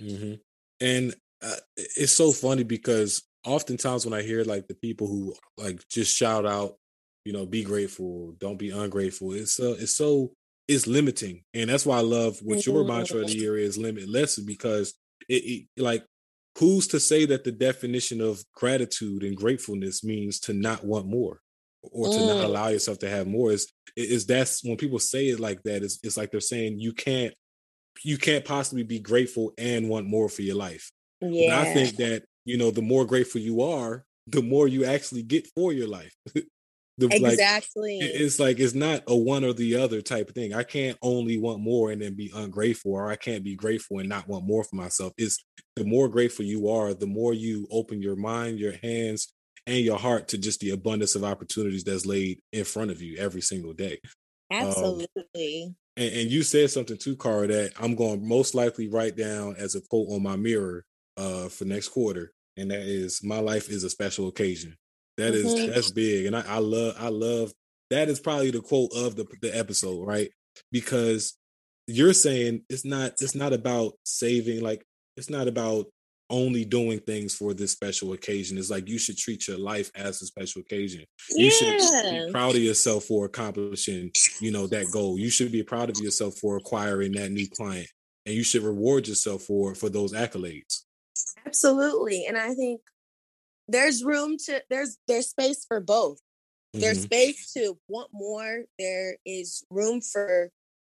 [0.00, 0.34] Mm-hmm.
[0.80, 5.86] And uh, it's so funny because oftentimes when I hear like the people who like
[5.88, 6.76] just shout out,
[7.24, 9.32] you know, be grateful, don't be ungrateful.
[9.32, 10.32] It's uh, it's so
[10.70, 14.08] it's limiting, and that's why I love what your mantra of the year is: limit
[14.08, 14.94] less, because
[15.28, 16.04] it, it like
[16.58, 21.40] who's to say that the definition of gratitude and gratefulness means to not want more
[21.82, 22.26] or to mm.
[22.26, 25.82] not allow yourself to have more is is that's when people say it like that
[25.82, 27.34] it's, it's like they're saying you can't
[28.04, 31.56] you can't possibly be grateful and want more for your life yeah.
[31.56, 35.22] But i think that you know the more grateful you are the more you actually
[35.22, 36.14] get for your life
[37.00, 37.98] the, exactly.
[38.00, 40.52] like, it's like it's not a one or the other type of thing.
[40.52, 44.08] I can't only want more and then be ungrateful or i can't be grateful and
[44.08, 45.12] not want more for myself.
[45.16, 45.42] It's
[45.76, 49.32] the more grateful you are the more you open your mind your hands
[49.66, 53.16] and your heart to just the abundance of opportunities that's laid in front of you
[53.18, 53.98] every single day.
[54.52, 55.64] Um, absolutely.
[55.64, 59.16] um, and, and, you said something too Kara that i'm going to most likely write
[59.16, 60.84] down as a quote on my mirror
[61.16, 64.76] uh, for next quarter and that is my life is a special occasion
[65.20, 65.72] that is mm-hmm.
[65.72, 67.52] that's big, and I, I love I love
[67.90, 70.30] that is probably the quote of the the episode, right?
[70.72, 71.36] Because
[71.86, 74.84] you're saying it's not it's not about saving like
[75.16, 75.86] it's not about
[76.30, 78.56] only doing things for this special occasion.
[78.56, 81.04] It's like you should treat your life as a special occasion.
[81.30, 81.78] You yeah.
[81.78, 85.18] should be proud of yourself for accomplishing, you know, that goal.
[85.18, 87.88] You should be proud of yourself for acquiring that new client.
[88.26, 90.82] And you should reward yourself for for those accolades.
[91.44, 92.26] Absolutely.
[92.26, 92.80] And I think
[93.70, 96.18] there's room to there's there's space for both.
[96.74, 96.82] Mm-hmm.
[96.82, 98.62] there's space to want more.
[98.78, 100.50] There is room for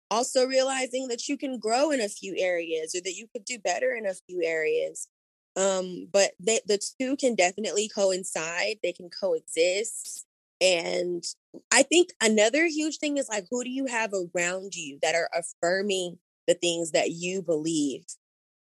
[0.10, 3.60] also realizing that you can grow in a few areas or that you could do
[3.60, 5.08] better in a few areas.
[5.56, 8.78] Um but they, the two can definitely coincide.
[8.82, 10.26] They can coexist.
[10.60, 11.24] And
[11.72, 15.30] i think another huge thing is like who do you have around you that are
[15.34, 18.06] affirming the things that you believe?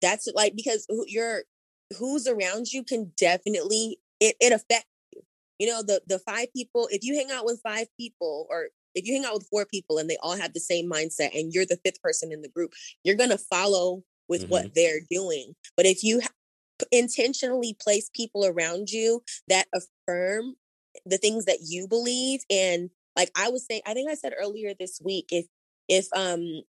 [0.00, 1.42] That's like because you're
[1.98, 5.22] who's around you can definitely it, it affects you.
[5.58, 9.06] You know, the the five people, if you hang out with five people or if
[9.06, 11.66] you hang out with four people and they all have the same mindset and you're
[11.66, 12.72] the fifth person in the group,
[13.04, 14.50] you're going to follow with mm-hmm.
[14.50, 15.54] what they're doing.
[15.76, 16.20] But if you
[16.90, 20.54] intentionally place people around you that affirm
[21.04, 24.72] the things that you believe and like I was saying I think I said earlier
[24.78, 25.46] this week if
[25.88, 26.62] if um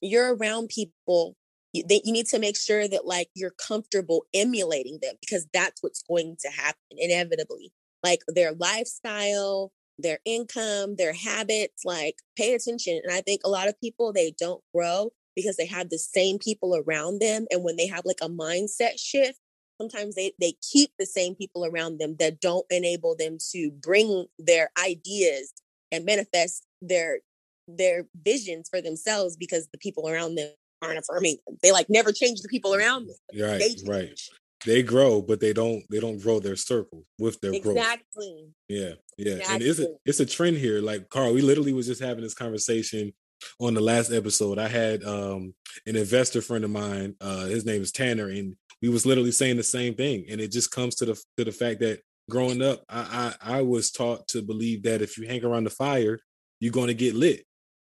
[0.00, 1.36] you're around people
[1.72, 5.82] you, they, you need to make sure that like you're comfortable emulating them because that's
[5.82, 7.72] what's going to happen inevitably.
[8.02, 13.00] Like their lifestyle their income their habits like pay attention.
[13.04, 16.38] And i think a lot of people they don't grow because they have the same
[16.38, 17.46] people around them.
[17.50, 19.38] And when they have like a mindset shift
[19.80, 24.26] sometimes they they keep the same people around them that don't enable them to bring
[24.38, 25.52] their ideas
[25.90, 27.20] and manifest their
[27.66, 30.50] their visions for themselves because the people around them
[30.82, 31.58] aren't affirming them.
[31.62, 33.16] They like never change the people around them.
[33.40, 34.20] Right, they right.
[34.66, 35.84] They grow, but they don't.
[35.90, 37.74] They don't grow their circle with their exactly.
[37.74, 37.84] growth.
[37.84, 38.48] Exactly.
[38.68, 39.32] Yeah, yeah.
[39.34, 39.54] Exactly.
[39.54, 40.80] And it's a it's a trend here.
[40.80, 43.12] Like Carl, we literally was just having this conversation
[43.58, 44.58] on the last episode.
[44.58, 45.54] I had um
[45.86, 47.14] an investor friend of mine.
[47.20, 50.26] Uh, his name is Tanner, and we was literally saying the same thing.
[50.28, 53.62] And it just comes to the to the fact that growing up, I I, I
[53.62, 56.18] was taught to believe that if you hang around the fire,
[56.60, 57.44] you're going to get lit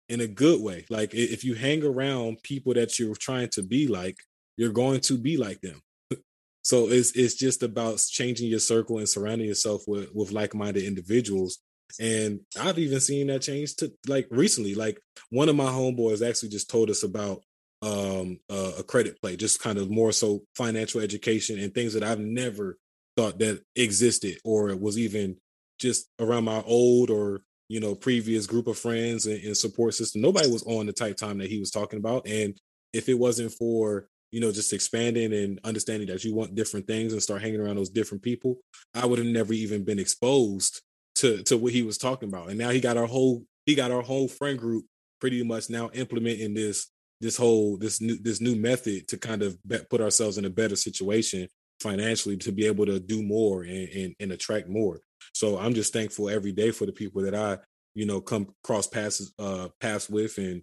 [0.08, 0.84] in a good way.
[0.90, 4.16] Like if you hang around people that you're trying to be like,
[4.56, 5.80] you're going to be like them.
[6.62, 11.58] so it's it's just about changing your circle and surrounding yourself with with like-minded individuals.
[12.00, 14.74] And I've even seen that change to like recently.
[14.74, 17.42] Like one of my homeboys actually just told us about
[17.82, 22.02] um uh, a credit play, just kind of more so financial education and things that
[22.02, 22.78] I've never
[23.16, 25.36] thought that existed or was even
[25.78, 30.20] just around my old or you know, previous group of friends and, and support system.
[30.20, 32.26] Nobody was on the type time that he was talking about.
[32.26, 32.58] And
[32.92, 37.12] if it wasn't for, you know, just expanding and understanding that you want different things
[37.12, 38.58] and start hanging around those different people,
[38.94, 40.82] I would have never even been exposed
[41.16, 42.48] to to what he was talking about.
[42.48, 44.84] And now he got our whole he got our whole friend group
[45.20, 49.56] pretty much now implementing this this whole this new this new method to kind of
[49.88, 51.48] put ourselves in a better situation
[51.80, 55.00] financially to be able to do more and, and, and attract more.
[55.32, 57.58] So I'm just thankful every day for the people that I,
[57.94, 60.62] you know, come cross paths uh paths with and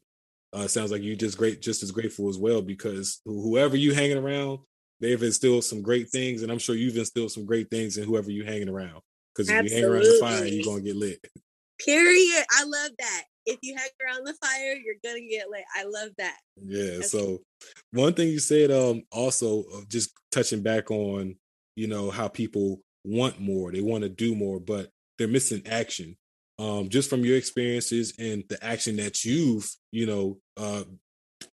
[0.53, 4.17] uh sounds like you just great just as grateful as well because whoever you hanging
[4.17, 4.59] around,
[4.99, 8.29] they've instilled some great things and I'm sure you've instilled some great things in whoever
[8.29, 9.01] you hanging around.
[9.33, 9.77] Because if Absolutely.
[9.77, 11.25] you hang around the fire, you're gonna get lit.
[11.85, 12.45] Period.
[12.51, 13.23] I love that.
[13.45, 15.63] If you hang around the fire, you're gonna get lit.
[15.75, 16.37] I love that.
[16.63, 16.97] Yeah.
[16.97, 17.39] That's so
[17.91, 21.35] one thing you said, um, also uh, just touching back on,
[21.75, 26.17] you know, how people want more, they want to do more, but they're missing action.
[26.59, 30.83] um, just from your experiences and the action that you've, you know, uh,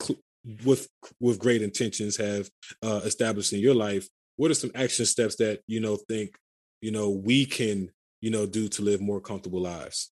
[0.01, 0.19] cl-
[0.65, 0.87] with
[1.19, 2.49] with great intentions have
[2.83, 6.37] uh, established in your life, what are some action steps that you know think
[6.81, 7.89] you know we can
[8.21, 10.11] you know do to live more comfortable lives?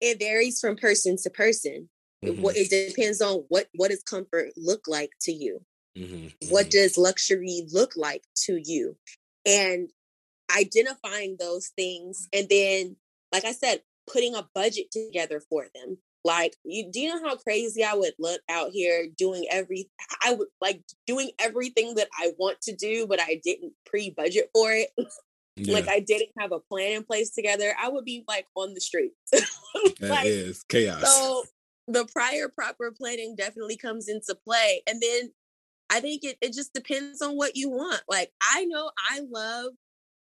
[0.00, 1.88] It varies from person to person.
[2.24, 2.44] Mm-hmm.
[2.54, 5.60] It depends on what what does comfort look like to you.
[5.96, 6.50] Mm-hmm.
[6.50, 6.70] What mm-hmm.
[6.70, 8.96] does luxury look like to you?
[9.44, 9.90] And
[10.56, 12.96] identifying those things and then
[13.32, 15.98] like I said, putting a budget together for them.
[16.24, 19.88] Like, you do you know how crazy I would look out here doing every
[20.22, 24.72] I would like doing everything that I want to do, but I didn't pre-budget for
[24.72, 24.90] it.
[25.56, 25.74] Yeah.
[25.74, 27.74] like I didn't have a plan in place together.
[27.80, 29.16] I would be like on the streets.
[30.00, 31.02] like, is chaos.
[31.02, 31.44] So
[31.88, 34.82] the prior proper planning definitely comes into play.
[34.86, 35.32] And then
[35.90, 38.02] I think it, it just depends on what you want.
[38.08, 39.72] Like I know I love,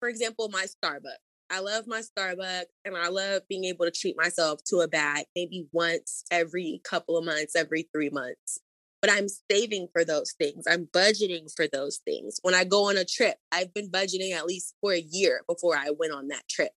[0.06, 1.18] for example, my Starbucks.
[1.50, 5.26] I love my Starbucks and I love being able to treat myself to a bag
[5.36, 8.60] maybe once every couple of months, every three months.
[9.02, 10.65] But I'm saving for those things.
[10.70, 12.39] I'm budgeting for those things.
[12.44, 15.76] When I go on a trip, I've been budgeting at least for a year before
[15.76, 16.74] I went on that trip.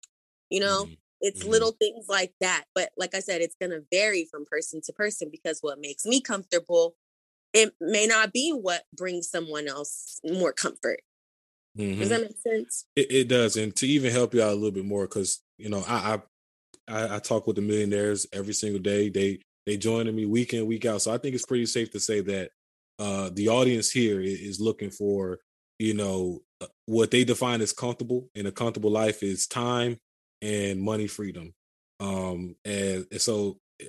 [0.48, 0.94] You know, mm-hmm.
[1.20, 1.50] it's mm-hmm.
[1.50, 2.66] little things like that.
[2.76, 6.06] But like I said, it's going to vary from person to person because what makes
[6.06, 6.94] me comfortable,
[7.52, 11.00] it may not be what brings someone else more comfort.
[11.76, 12.00] Mm-hmm.
[12.00, 12.86] Does that make sense?
[12.96, 15.68] It, it, does, and to even help you out a little bit more, because you
[15.68, 16.20] know, I,
[16.88, 19.08] I I talk with the millionaires every single day.
[19.08, 22.00] They they join me week in week out, so I think it's pretty safe to
[22.00, 22.50] say that
[22.98, 25.40] uh, the audience here is looking for
[25.78, 29.98] you know uh, what they define as comfortable, and a comfortable life is time
[30.42, 31.52] and money freedom.
[32.00, 33.86] Um, and, and so eh,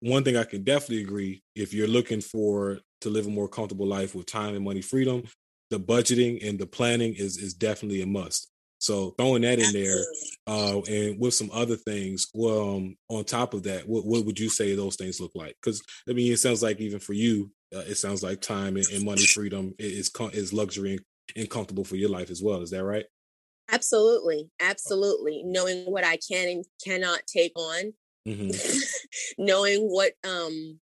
[0.00, 3.86] one thing I can definitely agree if you're looking for to live a more comfortable
[3.86, 5.24] life with time and money freedom,
[5.70, 8.48] the budgeting and the planning is is definitely a must.
[8.78, 10.02] So throwing that in there,
[10.46, 14.40] uh, and with some other things, well, um, on top of that, what, what would
[14.40, 15.54] you say those things look like?
[15.62, 18.86] Because I mean, it sounds like even for you, uh, it sounds like time and,
[18.88, 21.00] and money freedom is is luxury and,
[21.36, 22.62] and comfortable for your life as well.
[22.62, 23.04] Is that right?
[23.70, 25.42] Absolutely, absolutely.
[25.44, 27.92] Knowing what I can and cannot take on,
[28.26, 28.78] mm-hmm.
[29.38, 30.80] knowing what um,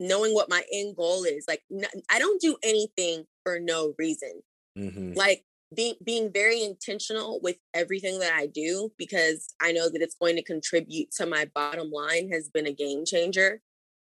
[0.00, 1.44] knowing what my end goal is.
[1.46, 1.62] Like,
[2.10, 4.42] I don't do anything for no reason.
[4.78, 5.14] Mm-hmm.
[5.14, 10.16] Like being being very intentional with everything that I do because I know that it's
[10.20, 13.60] going to contribute to my bottom line has been a game changer.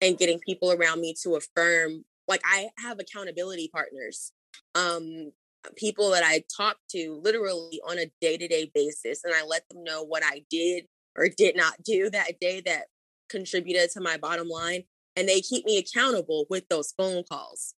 [0.01, 4.31] And getting people around me to affirm, like I have accountability partners,
[4.77, 5.33] um,
[5.75, 9.69] people that I talk to literally on a day to day basis, and I let
[9.69, 10.85] them know what I did
[11.17, 12.85] or did not do that day that
[13.29, 14.85] contributed to my bottom line,
[15.17, 17.75] and they keep me accountable with those phone calls.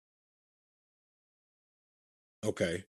[2.44, 2.85] Okay.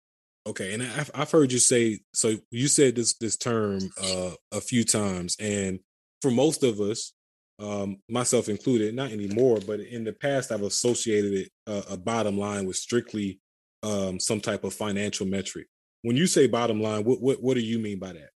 [0.48, 2.38] Okay, and I've, I've heard you say so.
[2.52, 5.80] You said this this term uh, a few times, and
[6.22, 7.12] for most of us,
[7.60, 12.38] um, myself included, not anymore, but in the past, I've associated it uh, a bottom
[12.38, 13.42] line with strictly
[13.84, 15.68] um, some type of financial metric.
[16.04, 18.30] When you say bottom line, what what what do you mean by that?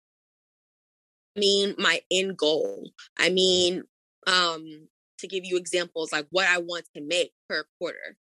[1.36, 2.90] I mean my end goal.
[3.16, 3.34] I mm-hmm.
[3.34, 3.82] mean,
[4.26, 8.16] um, to give you examples, like what I want to make per quarter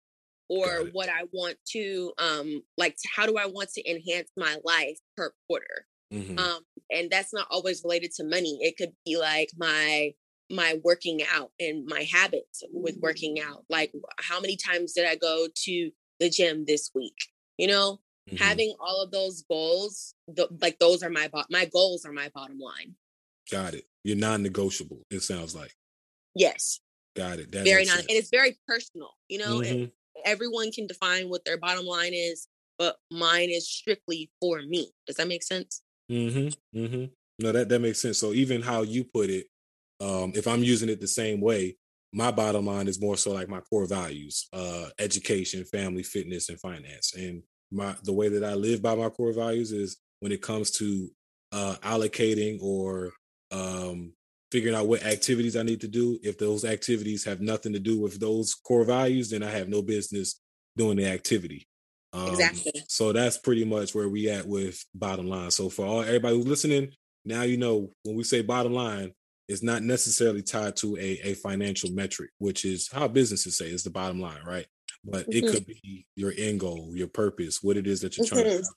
[0.50, 4.98] or what I want to um like how do I want to enhance my life
[5.16, 5.86] per quarter.
[6.14, 6.38] Mm-hmm.
[6.40, 6.60] Um
[6.92, 8.58] and that's not always related to money.
[8.62, 10.14] It could be like my
[10.50, 13.64] my working out and my habits with working out.
[13.70, 17.16] Like how many times did I go to the gym this week?
[17.58, 18.44] You know, mm-hmm.
[18.44, 22.32] having all of those goals, the, like those are my bo- my goals are my
[22.34, 22.96] bottom line.
[23.52, 23.86] Got it.
[24.04, 25.02] You're non-negotiable.
[25.12, 25.74] It sounds like.
[26.36, 26.80] Yes.
[27.16, 27.52] Got it.
[27.52, 29.10] That very non, and it's very personal.
[29.28, 29.86] You know, mm-hmm
[30.26, 34.92] everyone can define what their bottom line is, but mine is strictly for me.
[35.06, 35.82] Does that make sense?
[36.12, 36.80] Mm-hmm.
[36.80, 37.06] Mm-hmm.
[37.40, 38.18] No, that that makes sense.
[38.18, 39.48] So even how you put it,
[40.02, 41.78] um, if I'm using it the same way,
[42.14, 46.60] my bottom line is more so like my core values: uh, education, family, fitness, and
[46.60, 47.14] finance.
[47.16, 50.72] And my the way that I live by my core values is when it comes
[50.72, 51.10] to
[51.52, 53.12] uh, allocating or
[53.52, 54.14] um,
[54.52, 56.20] figuring out what activities I need to do.
[56.24, 59.82] If those activities have nothing to do with those core values, then I have no
[59.82, 60.42] business
[60.78, 61.68] doing the activity.
[62.14, 62.72] Um, exactly.
[62.88, 65.52] So that's pretty much where we at with bottom line.
[65.52, 66.92] So for all everybody who's listening,
[67.26, 69.14] now you know when we say bottom line,
[69.48, 73.84] it's not necessarily tied to a, a financial metric, which is how businesses say is
[73.84, 74.68] the bottom line, right?
[75.04, 75.46] But mm-hmm.
[75.46, 78.58] it could be your end goal, your purpose, what it is that you're trying mm-hmm.
[78.58, 78.70] to do.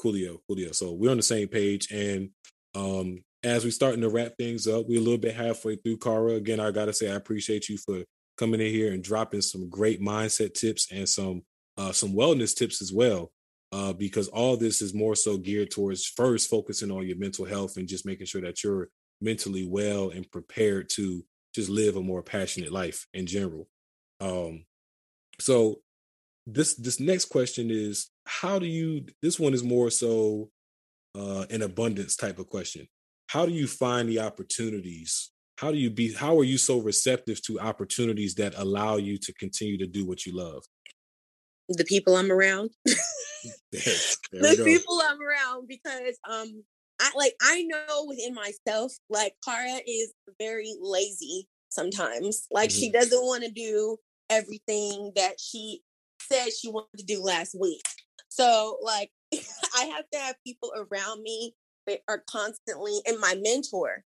[0.00, 0.74] Coolio, coolio.
[0.74, 1.90] So we're on the same page.
[1.90, 2.30] And
[2.74, 6.32] um, as we starting to wrap things up, we're a little bit halfway through, Kara.
[6.32, 8.02] Again, I gotta say I appreciate you for
[8.36, 11.42] coming in here and dropping some great mindset tips and some
[11.76, 13.32] uh, some wellness tips as well.
[13.70, 17.76] Uh, because all this is more so geared towards first focusing on your mental health
[17.76, 18.88] and just making sure that you're
[19.20, 21.22] mentally well and prepared to
[21.54, 23.68] just live a more passionate life in general.
[24.20, 24.64] Um,
[25.38, 25.82] so
[26.46, 30.48] this this next question is how do you this one is more so
[31.14, 32.88] uh an abundance type of question.
[33.28, 35.30] How do you find the opportunities?
[35.58, 39.32] How do you be how are you so receptive to opportunities that allow you to
[39.34, 40.64] continue to do what you love?
[41.68, 42.70] The people I'm around.
[43.72, 46.64] the people I'm around because um
[47.00, 52.46] I like I know within myself like Kara is very lazy sometimes.
[52.50, 52.78] Like mm-hmm.
[52.78, 53.98] she doesn't want to do
[54.30, 55.82] everything that she
[56.20, 57.82] said she wanted to do last week.
[58.28, 61.54] So like I have to have people around me
[61.88, 64.04] that are constantly and my mentor.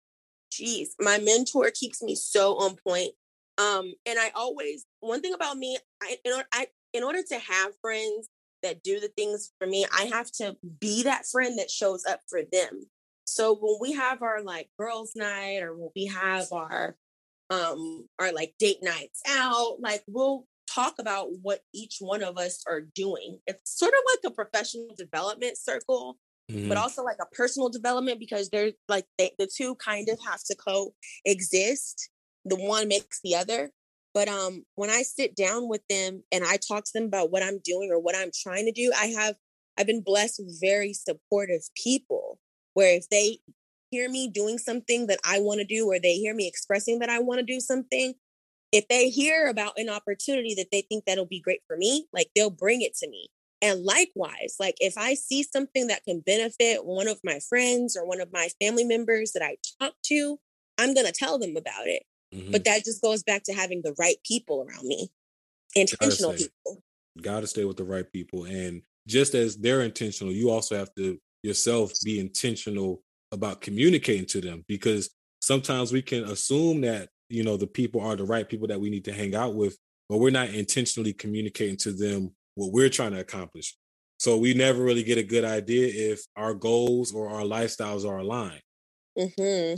[0.52, 3.12] Jeez, my mentor keeps me so on point.
[3.58, 7.38] Um, and I always one thing about me, I in order I in order to
[7.38, 8.28] have friends
[8.62, 12.20] that do the things for me, I have to be that friend that shows up
[12.28, 12.86] for them.
[13.24, 16.96] So when we have our like girls' night or when we have our
[17.50, 22.62] um our like date nights out, like we'll talk about what each one of us
[22.66, 23.38] are doing.
[23.46, 26.18] It's sort of like a professional development circle,
[26.50, 26.68] mm-hmm.
[26.68, 30.40] but also like a personal development because they're like they, the two kind of have
[30.44, 32.10] to coexist.
[32.44, 33.70] The one makes the other.
[34.14, 37.42] But um, when I sit down with them and I talk to them about what
[37.42, 39.36] I'm doing or what I'm trying to do, I have
[39.78, 42.38] I've been blessed with very supportive people.
[42.74, 43.38] Where if they
[43.90, 47.10] hear me doing something that I want to do, or they hear me expressing that
[47.10, 48.14] I want to do something,
[48.72, 52.28] if they hear about an opportunity that they think that'll be great for me, like
[52.34, 53.28] they'll bring it to me.
[53.62, 58.04] And likewise, like if I see something that can benefit one of my friends or
[58.04, 60.38] one of my family members that I talk to,
[60.78, 62.02] I'm going to tell them about it.
[62.34, 62.50] Mm-hmm.
[62.50, 65.10] But that just goes back to having the right people around me,
[65.76, 66.82] intentional gotta people.
[67.20, 68.44] Got to stay with the right people.
[68.44, 74.40] And just as they're intentional, you also have to yourself be intentional about communicating to
[74.40, 75.10] them because
[75.40, 78.90] sometimes we can assume that, you know, the people are the right people that we
[78.90, 79.76] need to hang out with,
[80.08, 83.76] but we're not intentionally communicating to them what we're trying to accomplish.
[84.18, 88.18] So we never really get a good idea if our goals or our lifestyles are
[88.18, 88.62] aligned.
[89.18, 89.74] Mm-hmm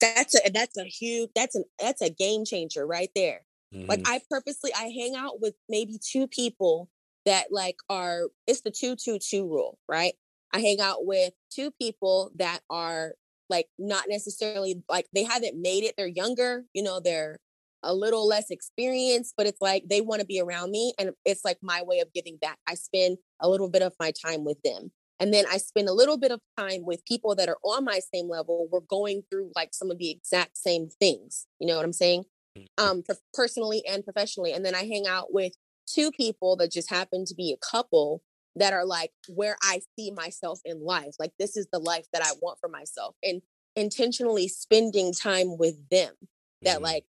[0.00, 3.40] that's a that's a huge that's an that's a game changer right there
[3.74, 3.88] mm-hmm.
[3.88, 6.88] like i purposely i hang out with maybe two people
[7.24, 10.14] that like are it's the two two two rule right
[10.52, 13.14] i hang out with two people that are
[13.48, 17.38] like not necessarily like they haven't made it they're younger you know they're
[17.86, 21.44] a little less experienced but it's like they want to be around me and it's
[21.44, 24.60] like my way of giving back i spend a little bit of my time with
[24.62, 27.84] them and then I spend a little bit of time with people that are on
[27.84, 28.68] my same level.
[28.70, 31.46] We're going through like some of the exact same things.
[31.58, 32.24] You know what I'm saying?
[32.56, 32.84] Mm-hmm.
[32.84, 34.52] Um, personally and professionally.
[34.52, 35.52] And then I hang out with
[35.86, 38.22] two people that just happen to be a couple
[38.56, 41.14] that are like where I see myself in life.
[41.18, 43.14] Like this is the life that I want for myself.
[43.22, 43.42] And
[43.74, 46.14] intentionally spending time with them
[46.62, 46.84] that mm-hmm.
[46.84, 47.04] like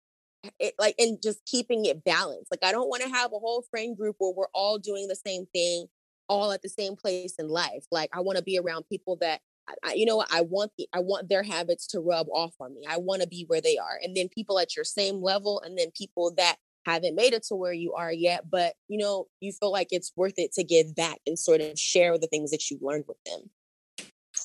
[0.59, 2.51] it, like and just keeping it balanced.
[2.51, 5.17] Like I don't want to have a whole friend group where we're all doing the
[5.17, 5.87] same thing
[6.29, 7.85] all at the same place in life.
[7.91, 9.41] Like I want to be around people that
[9.85, 12.83] I, you know I want the I want their habits to rub off on me.
[12.89, 13.99] I want to be where they are.
[14.03, 17.55] And then people at your same level and then people that haven't made it to
[17.55, 20.97] where you are yet, but you know, you feel like it's worth it to give
[20.97, 23.51] back and sort of share the things that you learned with them.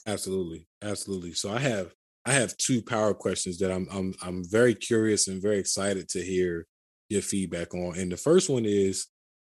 [0.06, 0.68] Absolutely.
[0.82, 1.34] Absolutely.
[1.34, 1.94] So I have
[2.28, 6.22] I have two power questions that I'm I'm I'm very curious and very excited to
[6.22, 6.68] hear
[7.10, 7.98] your feedback on.
[7.98, 9.08] And the first one is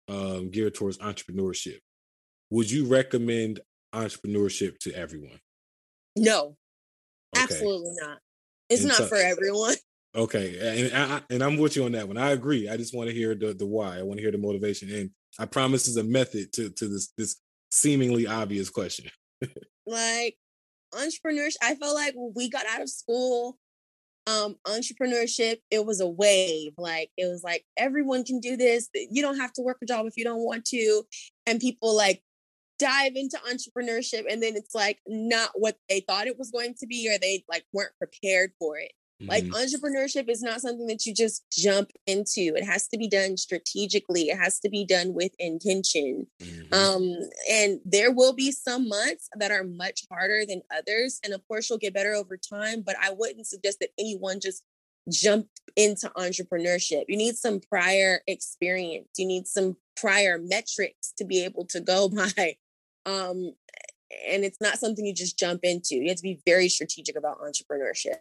[0.07, 1.79] um, geared towards entrepreneurship
[2.51, 3.61] would you recommend
[3.95, 5.39] entrepreneurship to everyone?
[6.15, 6.57] No,
[7.35, 7.43] okay.
[7.43, 8.19] absolutely not.
[8.69, 9.75] It's and not so, for everyone.
[10.13, 12.17] Okay, and I, and I'm with you on that one.
[12.17, 12.67] I agree.
[12.67, 13.97] I just want to hear the the why.
[13.97, 15.09] I want to hear the motivation, and
[15.39, 17.37] I promise there's a method to to this this
[17.71, 19.09] seemingly obvious question.
[19.85, 20.35] like
[20.93, 23.57] entrepreneurship, I felt like when we got out of school,
[24.27, 26.73] um, entrepreneurship, it was a wave.
[26.77, 28.89] Like it was like everyone can do this.
[28.93, 31.03] You don't have to work a job if you don't want to.
[31.45, 32.21] And people like
[32.77, 36.87] dive into entrepreneurship and then it's like not what they thought it was going to
[36.87, 38.91] be or they like weren't prepared for it.
[39.21, 39.29] Mm-hmm.
[39.29, 42.53] Like entrepreneurship is not something that you just jump into.
[42.55, 44.29] It has to be done strategically.
[44.29, 46.27] It has to be done with intention.
[46.41, 46.73] Mm-hmm.
[46.73, 51.19] Um, and there will be some months that are much harder than others.
[51.23, 52.81] And of course, you'll get better over time.
[52.81, 54.63] But I wouldn't suggest that anyone just
[55.09, 57.05] jump into entrepreneurship.
[57.07, 59.09] You need some prior experience.
[59.17, 62.55] You need some prior metrics to be able to go by
[63.05, 63.53] um,
[64.29, 65.95] and it's not something you just jump into.
[65.95, 68.17] You have to be very strategic about entrepreneurship.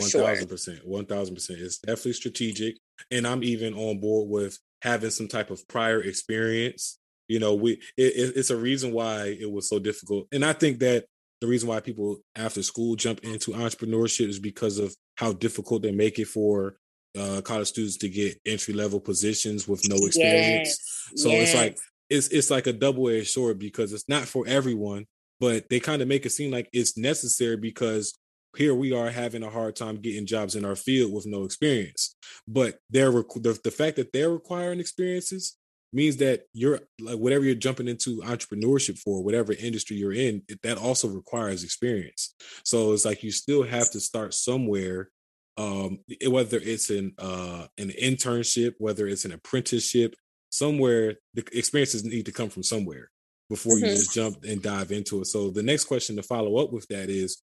[0.00, 1.02] For 1000%, sure.
[1.04, 1.50] 1000%.
[1.50, 2.76] It's definitely strategic.
[3.10, 6.98] And I'm even on board with having some type of prior experience.
[7.28, 10.28] You know, we it, it's a reason why it was so difficult.
[10.30, 11.06] And I think that
[11.40, 15.92] the reason why people after school jump into entrepreneurship is because of how difficult they
[15.92, 16.76] make it for
[17.18, 20.78] uh, college students to get entry level positions with no experience.
[21.12, 21.22] Yes.
[21.22, 21.48] So yes.
[21.48, 21.78] it's like
[22.10, 25.06] it's it's like a double edged sword because it's not for everyone,
[25.40, 28.18] but they kind of make it seem like it's necessary because
[28.56, 32.16] here we are having a hard time getting jobs in our field with no experience.
[32.46, 35.56] But they're the, the fact that they're requiring experiences
[35.92, 40.78] means that you're like whatever you're jumping into entrepreneurship for, whatever industry you're in, that
[40.78, 42.34] also requires experience.
[42.64, 45.10] So it's like you still have to start somewhere.
[45.56, 50.16] Um, whether it's an uh, an internship, whether it's an apprenticeship,
[50.50, 53.10] somewhere the experiences need to come from somewhere
[53.48, 53.84] before mm-hmm.
[53.84, 55.26] you just jump and dive into it.
[55.26, 57.42] So the next question to follow up with that is,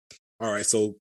[0.45, 0.97] all right, so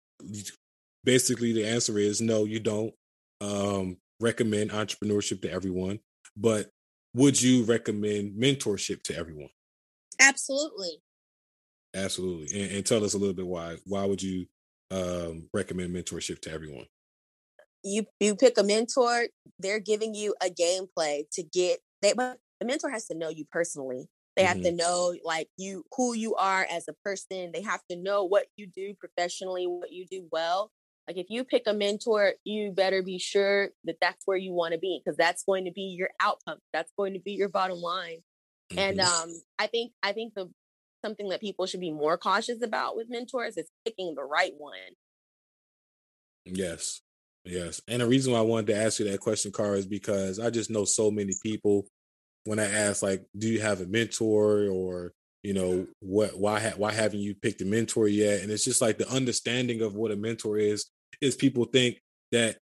[1.04, 2.94] basically the answer is no, you don't
[3.41, 6.00] um, recommend entrepreneurship to everyone,
[6.38, 6.70] but
[7.14, 9.50] would you recommend mentorship to everyone?
[10.20, 11.02] Absolutely.
[11.94, 12.62] Absolutely.
[12.62, 13.76] And, and tell us a little bit why.
[13.86, 14.46] Why would you
[14.91, 16.86] um, recommend mentorship to everyone?
[17.84, 19.26] You you pick a mentor,
[19.60, 23.44] they're giving you a gameplay to get they but the mentor has to know you
[23.52, 24.08] personally.
[24.36, 24.77] They have mm-hmm.
[24.77, 27.51] to know like you who you are as a person.
[27.53, 30.71] They have to know what you do professionally, what you do well.
[31.07, 34.73] Like if you pick a mentor, you better be sure that that's where you want
[34.73, 36.59] to be because that's going to be your outcome.
[36.71, 38.19] That's going to be your bottom line.
[38.71, 38.79] Mm-hmm.
[38.79, 39.29] And um,
[39.59, 40.49] I think I think the
[41.03, 44.77] something that people should be more cautious about with mentors is picking the right one.
[46.45, 47.01] Yes.
[47.45, 47.81] Yes.
[47.88, 50.49] And the reason why I wanted to ask you that question, Kara, is because I
[50.49, 51.86] just know so many people
[52.46, 54.68] when I ask, like, do you have a mentor?
[54.68, 58.41] or you know what why ha- why haven't you picked a mentor yet?
[58.41, 60.86] and it's just like the understanding of what a mentor is
[61.22, 62.58] is people think that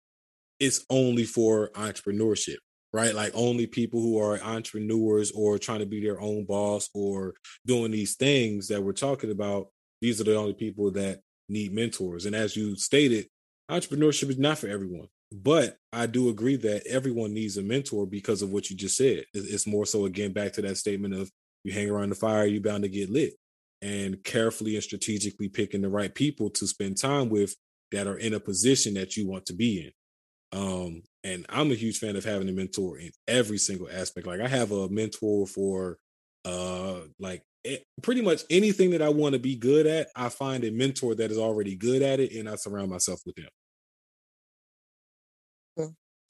[0.60, 2.58] it's only for entrepreneurship
[2.94, 3.14] right?
[3.14, 7.34] Like only people who are entrepreneurs or trying to be their own boss or
[7.66, 9.68] doing these things that we're talking about
[10.02, 12.26] these are the only people that need mentors.
[12.26, 13.28] And as you stated
[13.70, 18.42] entrepreneurship is not for everyone but i do agree that everyone needs a mentor because
[18.42, 21.30] of what you just said it's more so again back to that statement of
[21.68, 23.34] you hang around the fire, you're bound to get lit.
[23.82, 27.56] And carefully and strategically picking the right people to spend time with
[27.92, 30.60] that are in a position that you want to be in.
[30.60, 34.26] Um, and I'm a huge fan of having a mentor in every single aspect.
[34.26, 35.98] Like I have a mentor for
[36.46, 40.64] uh like it, pretty much anything that I want to be good at, I find
[40.64, 43.50] a mentor that is already good at it and I surround myself with them.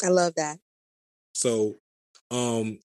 [0.04, 0.58] I love that.
[1.34, 1.76] So
[2.32, 2.80] um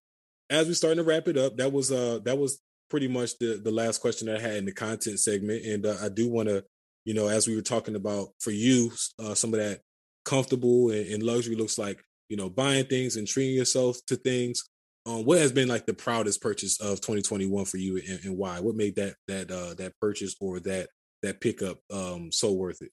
[0.49, 2.59] as we're starting to wrap it up, that was uh that was
[2.93, 5.95] pretty much the the last question that I had in the content segment, and uh,
[5.99, 6.63] I do want to,
[7.05, 9.81] you know, as we were talking about for you, uh, some of that
[10.25, 14.61] comfortable and, and, luxury looks like you know buying things and treating yourself to things.
[15.07, 18.59] Um, what has been like the proudest purchase of 2021 for you, and, and why?
[18.59, 20.89] What made that that uh that purchase or that
[21.23, 22.91] that pickup um so worth it?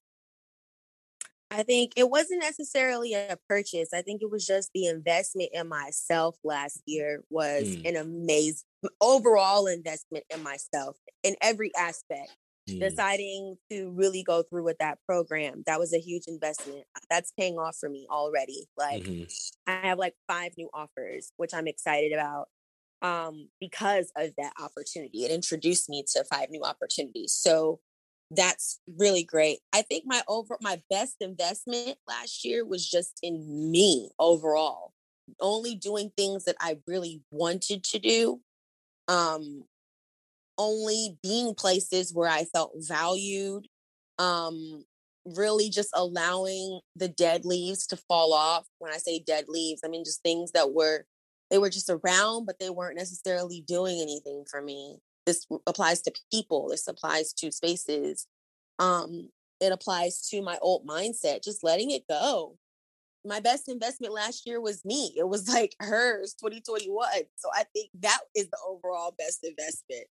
[1.51, 3.88] I think it wasn't necessarily a purchase.
[3.92, 7.88] I think it was just the investment in myself last year was mm.
[7.88, 8.62] an amazing
[9.01, 12.30] overall investment in myself in every aspect.
[12.68, 12.78] Mm.
[12.78, 16.84] Deciding to really go through with that program, that was a huge investment.
[17.09, 18.68] That's paying off for me already.
[18.76, 19.24] Like mm-hmm.
[19.66, 22.46] I have like five new offers, which I'm excited about
[23.03, 25.24] um because of that opportunity.
[25.24, 27.32] It introduced me to five new opportunities.
[27.32, 27.80] So
[28.31, 29.59] that's really great.
[29.72, 34.93] I think my over my best investment last year was just in me overall.
[35.41, 38.41] Only doing things that I really wanted to do.
[39.09, 39.64] Um
[40.59, 43.66] only being places where I felt valued.
[44.18, 44.85] Um
[45.24, 48.66] really just allowing the dead leaves to fall off.
[48.78, 51.07] When I say dead leaves, I mean just things that were
[51.51, 56.12] they were just around but they weren't necessarily doing anything for me this applies to
[56.33, 58.27] people this applies to spaces
[58.79, 59.29] um
[59.61, 62.57] it applies to my old mindset just letting it go.
[63.25, 67.07] My best investment last year was me it was like hers 2021
[67.37, 70.07] so i think that is the overall best investment.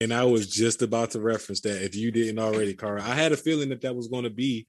[0.00, 3.32] And i was just about to reference that if you didn't already Kara i had
[3.32, 4.68] a feeling that that was going to be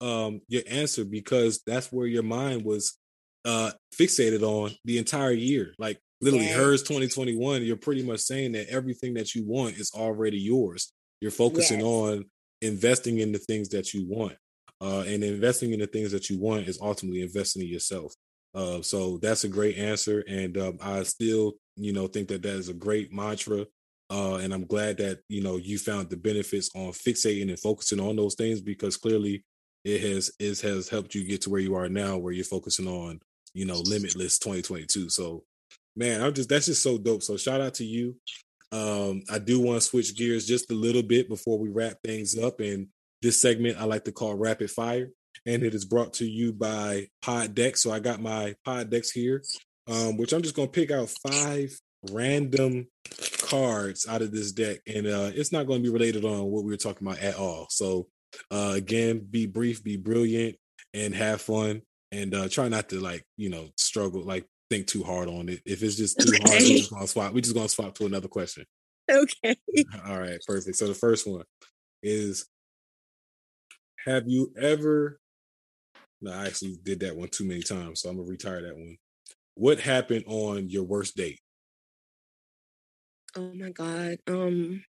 [0.00, 2.98] um your answer because that's where your mind was
[3.44, 6.56] uh fixated on the entire year like literally yes.
[6.56, 11.30] hers 2021 you're pretty much saying that everything that you want is already yours you're
[11.30, 11.86] focusing yes.
[11.86, 12.24] on
[12.62, 14.34] investing in the things that you want
[14.80, 18.12] uh, and investing in the things that you want is ultimately investing in yourself
[18.54, 22.54] uh, so that's a great answer and um, i still you know think that that
[22.54, 23.64] is a great mantra
[24.10, 28.00] uh, and i'm glad that you know you found the benefits on fixating and focusing
[28.00, 29.44] on those things because clearly
[29.84, 32.88] it has it has helped you get to where you are now where you're focusing
[32.88, 33.20] on
[33.54, 35.42] you know limitless 2022 so
[35.98, 37.22] man, I'm just that's just so dope.
[37.22, 38.16] So shout out to you.
[38.70, 42.38] Um, I do want to switch gears just a little bit before we wrap things
[42.38, 42.60] up.
[42.60, 42.88] And
[43.22, 45.10] this segment I like to call Rapid Fire,
[45.44, 47.76] and it is brought to you by Pod Deck.
[47.76, 49.42] So I got my Pod Decks here,
[49.88, 51.76] um, which I'm just going to pick out five
[52.12, 52.86] random
[53.42, 56.64] cards out of this deck, and uh, it's not going to be related on what
[56.64, 57.66] we were talking about at all.
[57.70, 58.06] So
[58.50, 60.56] uh, again, be brief, be brilliant,
[60.94, 61.82] and have fun,
[62.12, 65.60] and uh, try not to like you know struggle like think too hard on it.
[65.64, 66.48] If it's just too okay.
[66.48, 67.32] hard, we just gonna swap.
[67.32, 68.64] We just gonna swap to another question.
[69.10, 69.56] Okay.
[70.06, 70.76] All right, perfect.
[70.76, 71.42] So the first one
[72.02, 72.44] is
[74.04, 75.18] have you ever
[76.20, 78.98] no, I actually did that one too many times, so I'm gonna retire that one.
[79.54, 81.40] What happened on your worst date?
[83.34, 84.18] Oh my god.
[84.26, 84.84] Um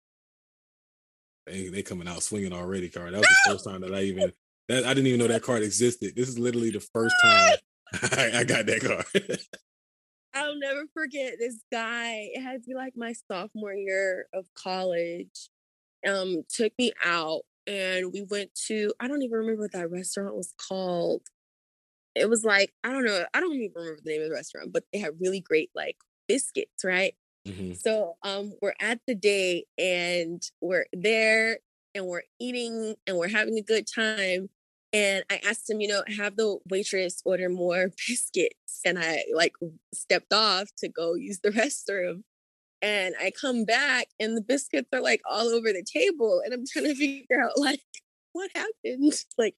[1.45, 3.13] they they coming out swinging already, card.
[3.13, 4.32] That was the first time that I even
[4.69, 6.13] that I didn't even know that card existed.
[6.15, 7.57] This is literally the first time
[7.93, 9.39] I, I got that card.
[10.33, 12.29] I'll never forget this guy.
[12.33, 15.49] It had to be like my sophomore year of college.
[16.07, 20.36] Um, took me out and we went to I don't even remember what that restaurant
[20.36, 21.23] was called.
[22.15, 24.71] It was like, I don't know, I don't even remember the name of the restaurant,
[24.71, 27.15] but they had really great like biscuits, right?
[27.47, 27.73] Mm-hmm.
[27.73, 31.59] So um we're at the date and we're there
[31.93, 34.49] and we're eating and we're having a good time.
[34.95, 38.79] And I asked him, you know, have the waitress order more biscuits.
[38.85, 39.53] And I like
[39.93, 42.23] stepped off to go use the restroom.
[42.81, 46.41] And I come back and the biscuits are like all over the table.
[46.43, 47.81] And I'm trying to figure out like
[48.31, 49.13] what happened?
[49.37, 49.55] Like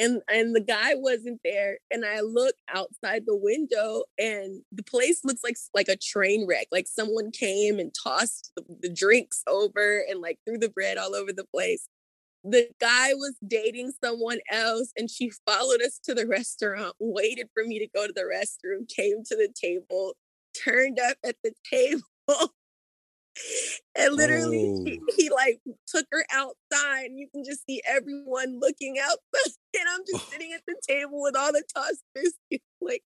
[0.00, 1.78] and and the guy wasn't there.
[1.92, 6.66] And I look outside the window and the place looks like like a train wreck.
[6.72, 11.14] Like someone came and tossed the, the drinks over and like threw the bread all
[11.14, 11.86] over the place
[12.44, 17.64] the guy was dating someone else and she followed us to the restaurant waited for
[17.64, 20.14] me to go to the restroom came to the table
[20.64, 22.02] turned up at the table
[23.96, 24.84] and literally oh.
[24.84, 29.18] he, he, like took her outside and you can just see everyone looking out
[29.74, 30.30] and i'm just oh.
[30.30, 33.02] sitting at the table with all the tossed biscuits like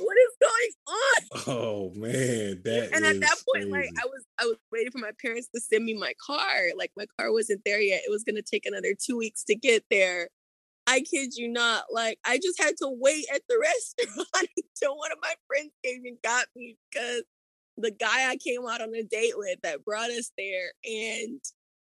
[0.00, 1.44] what is going on?
[1.46, 3.70] Oh man, that and at that point, crazy.
[3.70, 6.68] like I was, I was waiting for my parents to send me my car.
[6.76, 8.02] Like my car wasn't there yet.
[8.04, 10.28] It was gonna take another two weeks to get there.
[10.86, 11.84] I kid you not.
[11.92, 13.58] Like I just had to wait at the
[14.08, 17.22] restaurant until one of my friends came and got me because
[17.76, 21.40] the guy I came out on a date with that brought us there and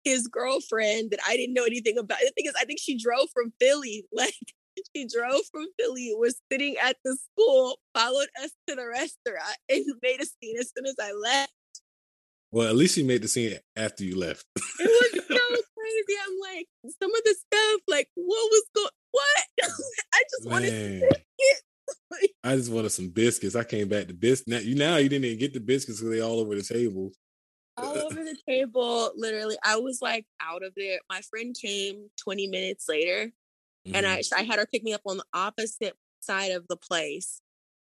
[0.05, 2.19] his girlfriend that I didn't know anything about.
[2.21, 4.05] The thing is, I think she drove from Philly.
[4.13, 4.35] Like
[4.95, 9.85] she drove from Philly, was sitting at the school, followed us to the restaurant, and
[10.03, 11.53] made a scene as soon as I left.
[12.51, 14.45] Well, at least she made the scene after you left.
[14.57, 14.63] it
[15.15, 15.35] was so
[15.79, 16.19] crazy.
[16.27, 16.67] I'm like,
[17.01, 18.89] some of the stuff, like, what was going?
[19.11, 19.47] What?
[20.15, 20.53] I just Man.
[20.53, 22.35] wanted biscuits.
[22.45, 23.57] I just wanted some biscuits.
[23.57, 24.49] I came back to biscuits.
[24.49, 27.11] Now you now you didn't even get the biscuits because they all over the table.
[27.79, 29.57] All over the table, literally.
[29.65, 30.99] I was like out of there.
[31.09, 33.33] My friend came 20 minutes later
[33.87, 33.97] Mm-hmm.
[33.97, 34.23] And I.
[34.37, 37.43] I had her pick me up on the opposite side of the place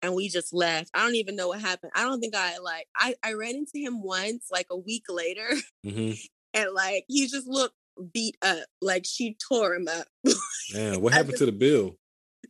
[0.05, 0.91] and we just left.
[0.95, 1.93] I don't even know what happened.
[1.95, 5.49] I don't think I like I, I ran into him once like a week later
[5.85, 6.13] mm-hmm.
[6.55, 7.75] and like he just looked
[8.13, 8.67] beat up.
[8.83, 10.07] Like she tore him up.
[10.75, 11.97] Man, what happened just, to the bill?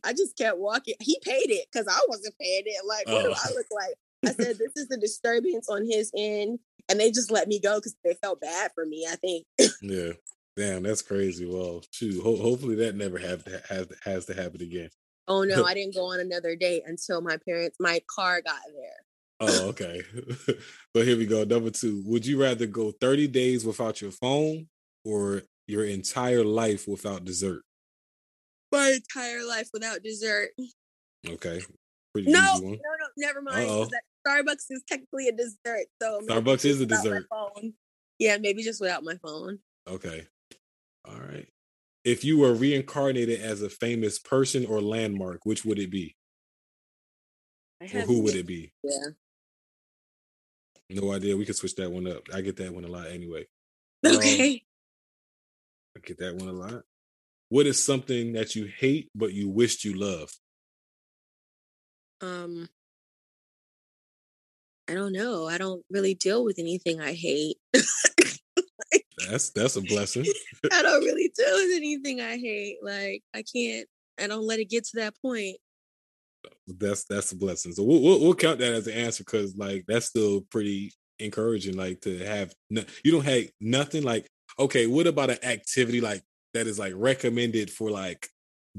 [0.03, 0.95] I just kept walking.
[0.99, 2.85] He paid it because I wasn't paying it.
[2.85, 3.29] Like, what oh.
[3.29, 3.95] do I look like?
[4.25, 6.59] I said, this is a disturbance on his end.
[6.89, 9.45] And they just let me go because they felt bad for me, I think.
[9.81, 10.11] yeah.
[10.57, 11.45] Damn, that's crazy.
[11.45, 14.89] Well, shoot, ho- hopefully that never have to, has has to happen again.
[15.27, 19.05] Oh no, I didn't go on another date until my parents, my car got there.
[19.41, 20.01] Oh, okay.
[20.95, 21.43] so here we go.
[21.43, 22.01] Number two.
[22.05, 24.67] Would you rather go 30 days without your phone
[25.03, 27.61] or your entire life without dessert?
[28.71, 30.51] My entire life without dessert.
[31.27, 31.61] Okay.
[32.13, 32.77] Pretty no, no, no,
[33.17, 33.91] never mind.
[34.25, 35.87] Starbucks is technically a dessert.
[36.01, 37.27] So Starbucks is a dessert.
[38.19, 39.59] Yeah, maybe just without my phone.
[39.85, 40.25] Okay.
[41.07, 41.47] All right.
[42.03, 46.15] If you were reincarnated as a famous person or landmark, which would it be?
[47.81, 48.73] Or who would it be?
[48.83, 49.07] Yeah.
[50.89, 51.35] No idea.
[51.35, 52.23] We could switch that one up.
[52.33, 53.45] I get that one a lot anyway.
[54.05, 54.53] Okay.
[54.53, 54.59] Um,
[55.97, 56.83] I get that one a lot.
[57.49, 60.37] What is something that you hate but you wished you loved?
[62.21, 62.69] Um
[64.87, 65.47] I don't know.
[65.47, 67.57] I don't really deal with anything I hate.
[69.29, 70.25] That's that's a blessing.
[70.71, 72.77] I don't really deal with anything I hate.
[72.81, 73.87] Like I can't.
[74.19, 75.57] I don't let it get to that point.
[76.67, 77.73] That's that's a blessing.
[77.73, 81.77] So we'll we'll, we'll count that as an answer because like that's still pretty encouraging.
[81.77, 84.03] Like to have no, you don't have nothing.
[84.03, 84.27] Like
[84.59, 86.23] okay, what about an activity like
[86.53, 88.27] that is like recommended for like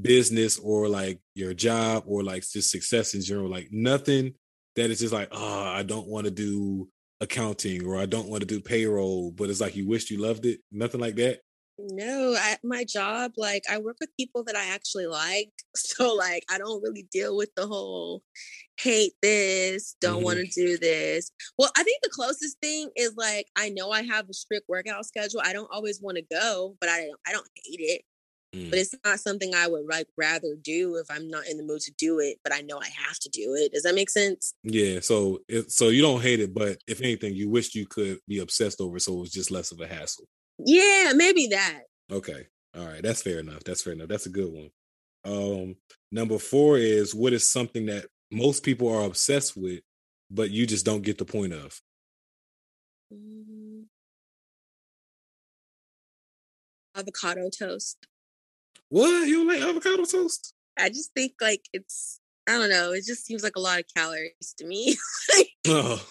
[0.00, 3.50] business or like your job or like just success in general?
[3.50, 4.34] Like nothing
[4.76, 6.88] that is just like oh I don't want to do
[7.20, 10.46] accounting or I don't want to do payroll, but it's like you wished you loved
[10.46, 10.60] it?
[10.70, 11.40] Nothing like that?
[11.78, 15.50] No, I, my job, like I work with people that I actually like.
[15.76, 18.22] So like I don't really deal with the whole
[18.80, 20.24] hate this, don't mm-hmm.
[20.24, 21.30] want to do this.
[21.58, 25.04] Well, I think the closest thing is like I know I have a strict workout
[25.04, 25.42] schedule.
[25.44, 28.02] I don't always want to go, but I don't, I don't hate it.
[28.54, 28.70] Mm.
[28.70, 31.80] But it's not something I would like rather do if I'm not in the mood
[31.82, 33.72] to do it, but I know I have to do it.
[33.72, 34.54] Does that make sense?
[34.62, 35.00] Yeah.
[35.00, 38.38] So it, so you don't hate it, but if anything, you wish you could be
[38.38, 40.24] obsessed over so it was just less of a hassle.
[40.58, 41.82] Yeah, maybe that.
[42.10, 42.46] Okay.
[42.76, 43.02] All right.
[43.02, 43.64] That's fair enough.
[43.64, 44.08] That's fair enough.
[44.08, 44.70] That's a good one.
[45.24, 45.76] Um,
[46.12, 49.80] number four is what is something that most people are obsessed with,
[50.30, 51.80] but you just don't get the point of?
[53.12, 53.84] Mm.
[56.96, 58.06] Avocado toast.
[58.88, 59.26] What?
[59.26, 60.54] You like avocado toast?
[60.78, 63.86] I just think like it's I don't know, it just seems like a lot of
[63.94, 64.96] calories to me.
[65.68, 66.06] oh.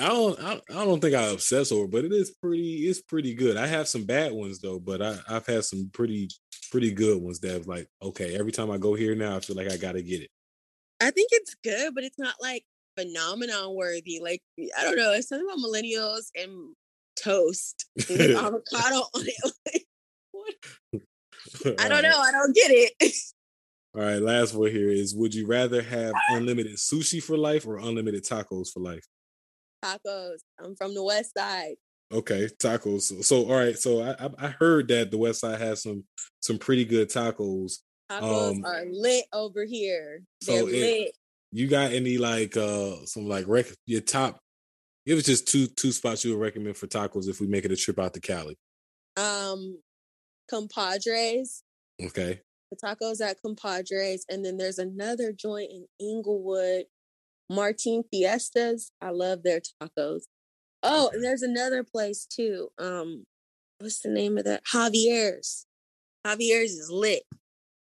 [0.00, 3.34] I don't I, I don't think I obsess over, but it is pretty it's pretty
[3.34, 3.56] good.
[3.58, 6.30] I have some bad ones though, but I, I've had some pretty
[6.70, 9.70] pretty good ones that like, okay, every time I go here now, I feel like
[9.70, 10.30] I gotta get it.
[11.00, 12.64] I think it's good, but it's not like
[12.96, 14.18] phenomenon worthy.
[14.22, 14.40] Like
[14.78, 16.74] I don't know, it's something about millennials and
[17.22, 19.52] toast with avocado on it.
[19.66, 19.86] Like,
[20.32, 21.02] what?
[21.78, 22.18] I don't know.
[22.18, 23.14] I don't get it.
[23.94, 27.76] All right, last one here is would you rather have unlimited sushi for life or
[27.76, 29.04] unlimited tacos for life?
[29.84, 30.38] Tacos.
[30.58, 31.74] I'm from the west side.
[32.10, 33.02] Okay, tacos.
[33.02, 36.04] So, so all right, so I I heard that the west side has some
[36.40, 37.78] some pretty good tacos.
[38.10, 40.22] Tacos um, are lit over here.
[40.46, 41.12] They're so lit.
[41.50, 44.38] you got any like uh some like rec your top
[45.04, 47.72] it was just two two spots you would recommend for tacos if we make it
[47.72, 48.56] a trip out to Cali.
[49.16, 49.78] Um
[50.48, 51.62] compadres.
[52.02, 52.40] Okay.
[52.70, 54.24] The tacos at compadres.
[54.28, 56.84] And then there's another joint in Inglewood,
[57.50, 58.92] Martin Fiestas.
[59.00, 60.22] I love their tacos.
[60.82, 62.68] Oh, and there's another place too.
[62.78, 63.24] Um,
[63.78, 64.64] what's the name of that?
[64.64, 65.66] Javier's.
[66.26, 67.22] Javier's is lit.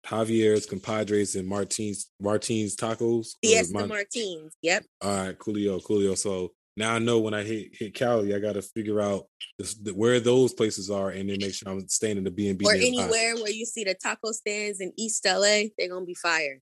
[0.07, 3.37] Javier's, compadres, and Martins Martins tacos.
[3.43, 4.55] Fiesta Mar- Martins.
[4.63, 4.85] Yep.
[5.01, 6.17] All right, coolio, coolio.
[6.17, 9.27] So now I know when I hit hit Cali, I got to figure out
[9.59, 12.49] this, the, where those places are, and then make sure I'm staying in the B
[12.49, 12.67] and B.
[12.67, 16.61] Or anywhere where you see the taco stands in East LA, they're gonna be fire.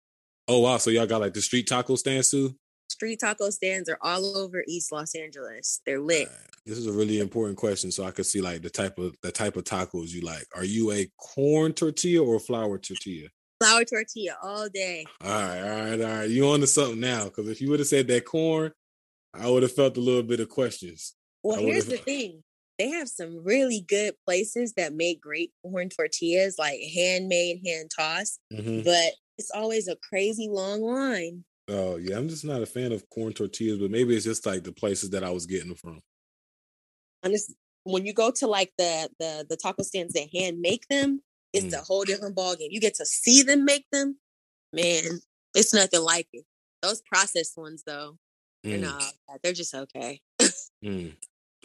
[0.48, 0.76] Oh wow!
[0.76, 2.54] So y'all got like the street taco stands too.
[2.90, 5.80] Street taco stands are all over East Los Angeles.
[5.86, 6.28] They're lit.
[6.28, 6.32] Uh,
[6.66, 9.32] this is a really important question, so I could see like the type of the
[9.32, 10.46] type of tacos you like.
[10.54, 13.28] Are you a corn tortilla or flour tortilla?
[13.62, 15.06] Flour tortilla all day.
[15.24, 16.28] All right, all right, all right.
[16.28, 17.24] You on to something now?
[17.24, 18.72] Because if you would have said that corn,
[19.34, 21.14] I would have felt a little bit of questions.
[21.42, 22.42] Well, here's the thing.
[22.78, 28.40] They have some really good places that make great corn tortillas, like handmade, hand tossed.
[28.52, 28.82] Mm-hmm.
[28.82, 31.44] But it's always a crazy long line.
[31.68, 34.64] Oh yeah, I'm just not a fan of corn tortillas, but maybe it's just like
[34.64, 36.00] the places that I was getting them from.
[37.24, 37.54] It's
[37.84, 41.22] when you go to like the the the taco stands that hand make them,
[41.52, 41.78] it's mm.
[41.78, 42.68] a whole different ballgame.
[42.70, 44.18] You get to see them make them,
[44.72, 45.20] man.
[45.54, 46.44] It's nothing like it.
[46.82, 48.16] Those processed ones, though,
[48.64, 48.80] mm.
[48.80, 49.04] not.
[49.42, 50.20] They're just okay.
[50.84, 51.12] mm.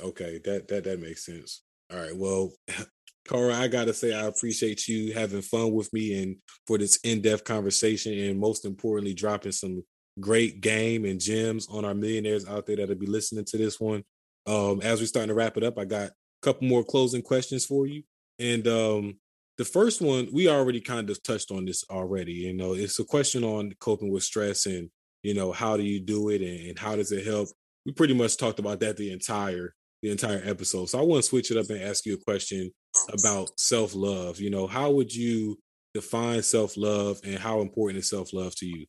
[0.02, 1.64] Okay, that that that makes sense.
[1.92, 2.16] All right.
[2.16, 2.54] Well,
[3.28, 7.44] Kara, I gotta say I appreciate you having fun with me and for this in-depth
[7.44, 9.84] conversation, and most importantly, dropping some
[10.20, 14.04] great game and gems on our millionaires out there that'll be listening to this one.
[14.46, 17.66] Um, as we're starting to wrap it up, I got a couple more closing questions
[17.66, 18.04] for you.
[18.40, 19.20] And um,
[19.58, 22.34] the first one, we already kind of touched on this already.
[22.34, 24.90] You know, it's a question on coping with stress and
[25.28, 27.50] you know how do you do it and, and how does it help?
[27.86, 30.88] We pretty much talked about that the entire the entire episode.
[30.88, 32.72] So i want to switch it up and ask you a question
[33.12, 34.40] about self-love.
[34.40, 35.60] You know how would you
[35.94, 38.86] define self-love and how important is self-love to you?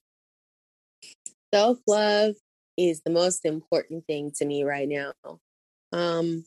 [1.53, 2.35] Self-love
[2.77, 5.13] is the most important thing to me right now.
[5.93, 6.45] Um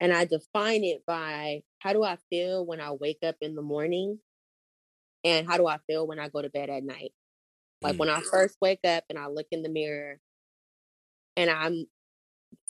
[0.00, 3.62] and i define it by how do i feel when i wake up in the
[3.62, 4.18] morning?
[5.22, 7.12] And how do i feel when i go to bed at night
[7.84, 7.98] like mm.
[7.98, 10.18] when I first wake up and I look in the mirror
[11.36, 11.86] and I'm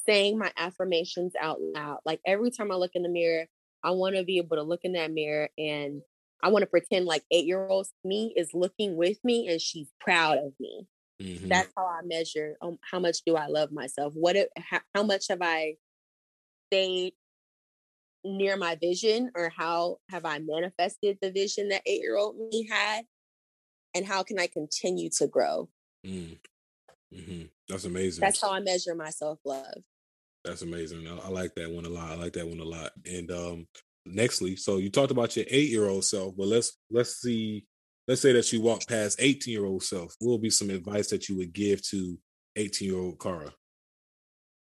[0.07, 1.99] saying my affirmations out loud.
[2.05, 3.47] Like every time I look in the mirror,
[3.83, 6.03] I want to be able to look in that mirror and
[6.43, 9.89] I want to pretend like eight year old me is looking with me and she's
[10.01, 10.87] proud of me.
[11.23, 11.49] Mm-hmm.
[11.49, 14.13] That's how I measure um, how much do I love myself.
[14.17, 15.77] What it, how, how much have I
[16.69, 17.13] stayed
[18.25, 22.67] near my vision or how have I manifested the vision that eight year old me
[22.69, 23.05] had?
[23.95, 25.69] And how can I continue to grow?
[26.07, 26.39] Mm.
[27.15, 27.43] Mm-hmm.
[27.69, 28.21] That's amazing.
[28.21, 29.83] That's how I measure my self love.
[30.45, 31.07] That's amazing.
[31.07, 32.11] I, I, like that one a lot.
[32.11, 32.93] I like that one a lot.
[33.07, 33.67] And um,
[34.07, 37.67] nextly, so you talked about your eight year old self, but let's let's see.
[38.07, 40.15] Let's say that you walk past 18 year old self.
[40.19, 42.19] What will be some advice that you would give to
[42.57, 43.55] 18 year old Kara?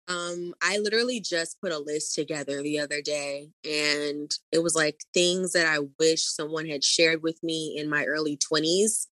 [0.07, 5.01] Um, I literally just put a list together the other day, and it was like
[5.15, 9.07] things that I wish someone had shared with me in my early 20s.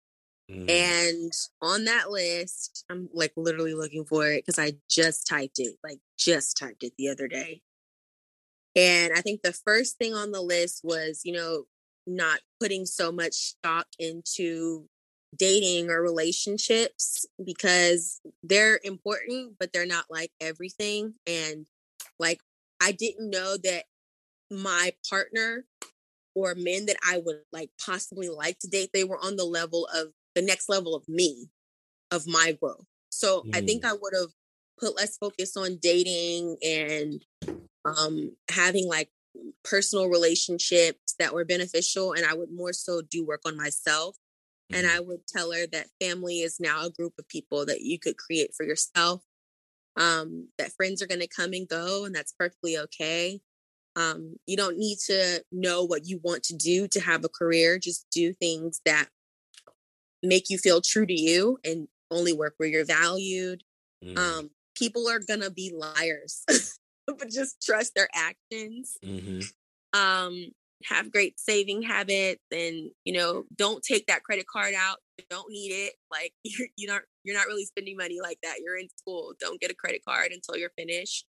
[0.52, 0.70] Mm.
[0.70, 1.32] And
[1.62, 6.00] on that list, I'm like literally looking for it because I just typed it, like
[6.18, 7.62] just typed it the other day.
[8.76, 11.66] And I think the first thing on the list was, you know,
[12.08, 14.88] not putting so much stock into
[15.36, 21.14] dating or relationships because they're important, but they're not like everything.
[21.26, 21.68] And
[22.20, 22.40] like,
[22.82, 23.86] I didn't know that
[24.50, 25.66] my partner
[26.36, 29.88] or men that I would like possibly like to date, they were on the level
[29.94, 31.50] of the next level of me,
[32.10, 32.86] of my growth.
[33.10, 33.56] So mm.
[33.56, 33.90] I think mm.
[33.90, 34.30] I would have
[34.80, 37.24] put less focus on dating and
[37.86, 39.10] um having like
[39.64, 44.18] personal relationships that were beneficial and I would more so do work on myself
[44.74, 44.98] and mm-hmm.
[44.98, 48.18] I would tell her that family is now a group of people that you could
[48.18, 49.22] create for yourself.
[49.98, 53.42] Um, that friends are going to come and go, and that's perfectly okay.
[53.96, 57.78] Um, you don't need to know what you want to do to have a career.
[57.78, 59.10] Just do things that
[60.24, 63.64] make you feel true to you and only work where you're valued.
[64.04, 64.18] Mm.
[64.18, 66.44] Um, people are going to be liars,
[67.08, 68.98] but just trust their actions.
[69.04, 69.42] Mm-hmm.
[70.00, 70.52] Um,
[70.86, 74.98] have great saving habits and you know don't take that credit card out
[75.30, 78.78] don't need it like you're, you're not you're not really spending money like that you're
[78.78, 81.26] in school don't get a credit card until you're finished.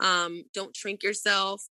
[0.00, 1.62] Um don't shrink yourself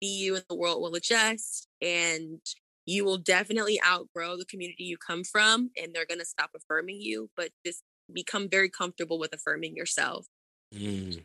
[0.00, 2.40] be you and the world will adjust and
[2.86, 6.98] you will definitely outgrow the community you come from and they're going to stop affirming
[7.00, 10.26] you but just become very comfortable with affirming yourself.
[10.74, 11.22] Mm.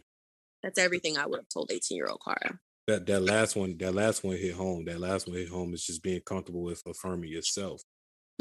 [0.62, 2.60] that's everything i would have told 18 year old kara
[2.90, 5.86] that that last one that last one hit home that last one hit home is
[5.86, 7.82] just being comfortable with affirming yourself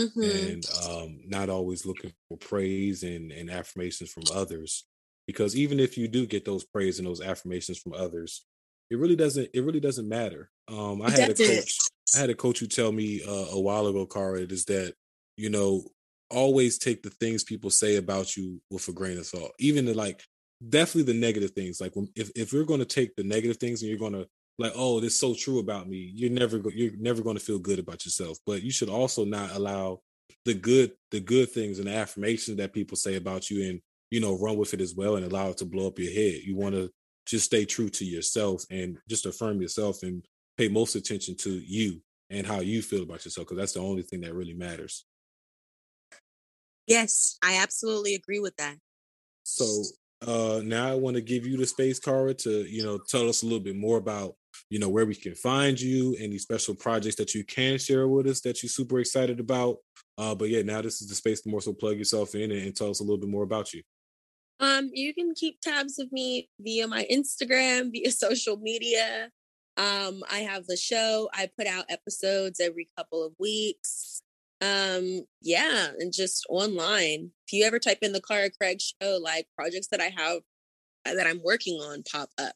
[0.01, 0.23] mm-hmm.
[0.23, 4.85] and um, not always looking for praise and, and affirmations from others
[5.27, 8.45] because even if you do get those praise and those affirmations from others
[8.91, 11.77] it really doesn't it really doesn't matter um, i had a coach
[12.17, 14.95] i had a coach who tell me uh, a while ago kara is that
[15.37, 15.83] you know
[16.31, 19.95] always take the things people say about you with a grain of salt even the
[19.95, 20.23] like
[20.67, 23.81] definitely the negative things like when, if, if you're going to take the negative things
[23.81, 24.27] and you're going to
[24.59, 26.11] like oh this is so true about me.
[26.15, 28.39] You're never you're never going to feel good about yourself.
[28.45, 30.01] But you should also not allow
[30.45, 33.81] the good the good things and the affirmations that people say about you and
[34.11, 36.41] you know run with it as well and allow it to blow up your head.
[36.45, 36.91] You want to
[37.27, 40.25] just stay true to yourself and just affirm yourself and
[40.57, 42.01] pay most attention to you
[42.31, 45.05] and how you feel about yourself because that's the only thing that really matters.
[46.87, 48.77] Yes i absolutely agree with that.
[49.45, 49.85] So
[50.27, 53.43] uh now i want to give you the space kara to you know tell us
[53.43, 54.35] a little bit more about
[54.71, 58.27] you know where we can find you any special projects that you can share with
[58.27, 59.79] us that you're super excited about.
[60.17, 62.63] Uh but yeah now this is the space to more so plug yourself in and,
[62.63, 63.83] and tell us a little bit more about you.
[64.61, 69.31] Um you can keep tabs of me via my instagram via social media.
[69.77, 71.29] Um i have the show.
[71.33, 74.23] I put out episodes every couple of weeks.
[74.61, 77.31] Um yeah and just online.
[77.47, 80.43] If you ever type in the kara craig show like projects that i have
[81.07, 82.55] uh, that i'm working on pop up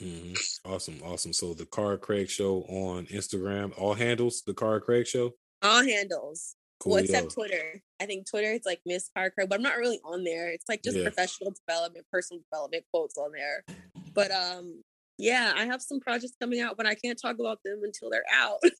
[0.00, 0.72] Mm-hmm.
[0.72, 1.32] Awesome, awesome.
[1.32, 5.32] So the Kara Craig Show on Instagram, all handles the Kara Craig Show.
[5.62, 6.56] All handles.
[6.80, 7.80] Cool, well, except Twitter.
[8.00, 10.50] I think Twitter it's like Miss Kara Craig, but I'm not really on there.
[10.50, 11.04] It's like just yeah.
[11.04, 13.64] professional development, personal development quotes on there.
[14.12, 14.82] But um,
[15.18, 18.24] yeah, I have some projects coming out, but I can't talk about them until they're
[18.32, 18.58] out.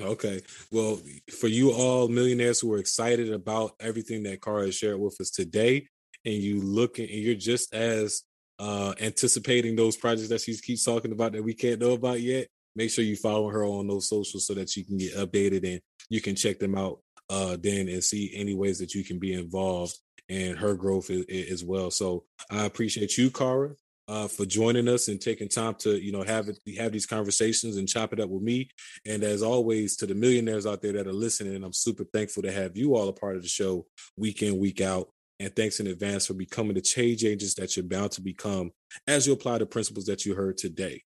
[0.00, 0.40] Okay.
[0.72, 0.98] Well,
[1.38, 5.30] for you all millionaires who are excited about everything that Kara has shared with us
[5.30, 5.86] today,
[6.24, 8.24] and you look and you're just as
[8.58, 12.48] uh, anticipating those projects that she keeps talking about that we can't know about yet,
[12.76, 15.80] make sure you follow her on those socials so that you can get updated and
[16.08, 17.00] you can check them out
[17.30, 19.98] uh, then and see any ways that you can be involved
[20.28, 21.90] in her growth as, as well.
[21.90, 23.74] So I appreciate you, Kara,
[24.08, 27.76] uh, for joining us and taking time to you know have it, have these conversations
[27.76, 28.68] and chop it up with me.
[29.06, 32.52] And as always, to the millionaires out there that are listening, I'm super thankful to
[32.52, 33.86] have you all a part of the show
[34.16, 35.08] week in week out.
[35.40, 38.70] And thanks in advance for becoming the change agents that you're bound to become
[39.06, 41.02] as you apply the principles that you heard today.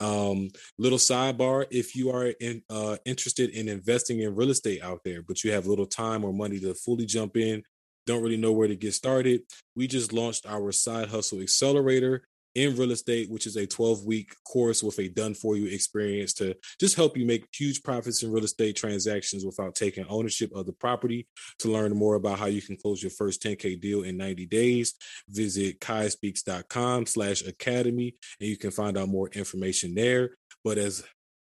[0.00, 5.00] Um, little sidebar if you are in, uh, interested in investing in real estate out
[5.04, 7.62] there, but you have little time or money to fully jump in,
[8.06, 9.42] don't really know where to get started,
[9.76, 12.22] we just launched our side hustle accelerator
[12.54, 16.32] in real estate, which is a 12 week course with a done for you experience
[16.34, 20.66] to just help you make huge profits in real estate transactions without taking ownership of
[20.66, 21.26] the property.
[21.60, 24.94] To learn more about how you can close your first 10K deal in 90 days,
[25.28, 30.30] visit kaispeaks.com slash academy and you can find out more information there.
[30.64, 31.04] But as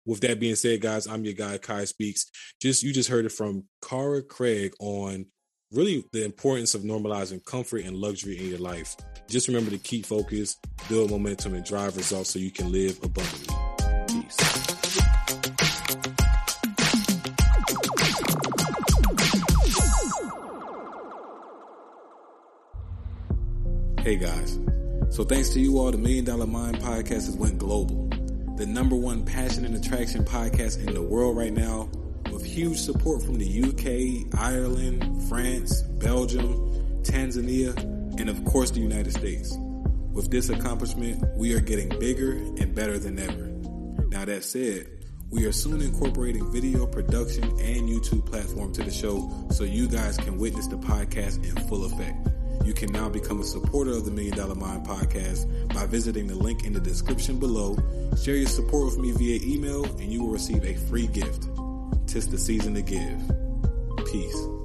[0.05, 2.29] with that being said, guys, I'm your guy, Kai Speaks.
[2.61, 5.27] Just you just heard it from Kara Craig on
[5.72, 8.95] really the importance of normalizing comfort and luxury in your life.
[9.28, 10.57] Just remember to keep focus,
[10.89, 13.55] build momentum, and drive results so you can live abundantly.
[14.07, 14.38] Peace.
[24.01, 24.59] Hey guys.
[25.09, 28.09] So thanks to you all, the Million Dollar Mind podcast has went global.
[28.57, 31.89] The number one passion and attraction podcast in the world right now
[32.41, 36.71] with huge support from the UK, Ireland, France, Belgium,
[37.03, 37.77] Tanzania,
[38.19, 39.55] and of course the United States.
[40.11, 43.47] With this accomplishment, we are getting bigger and better than ever.
[44.09, 44.87] Now that said,
[45.29, 50.17] we are soon incorporating video production and YouTube platform to the show so you guys
[50.17, 52.27] can witness the podcast in full effect.
[52.65, 56.35] You can now become a supporter of the Million Dollar Mind podcast by visiting the
[56.35, 57.77] link in the description below.
[58.21, 61.51] Share your support with me via email and you will receive a free gift.
[62.08, 63.20] Tis the season to give.
[64.12, 64.61] Peace.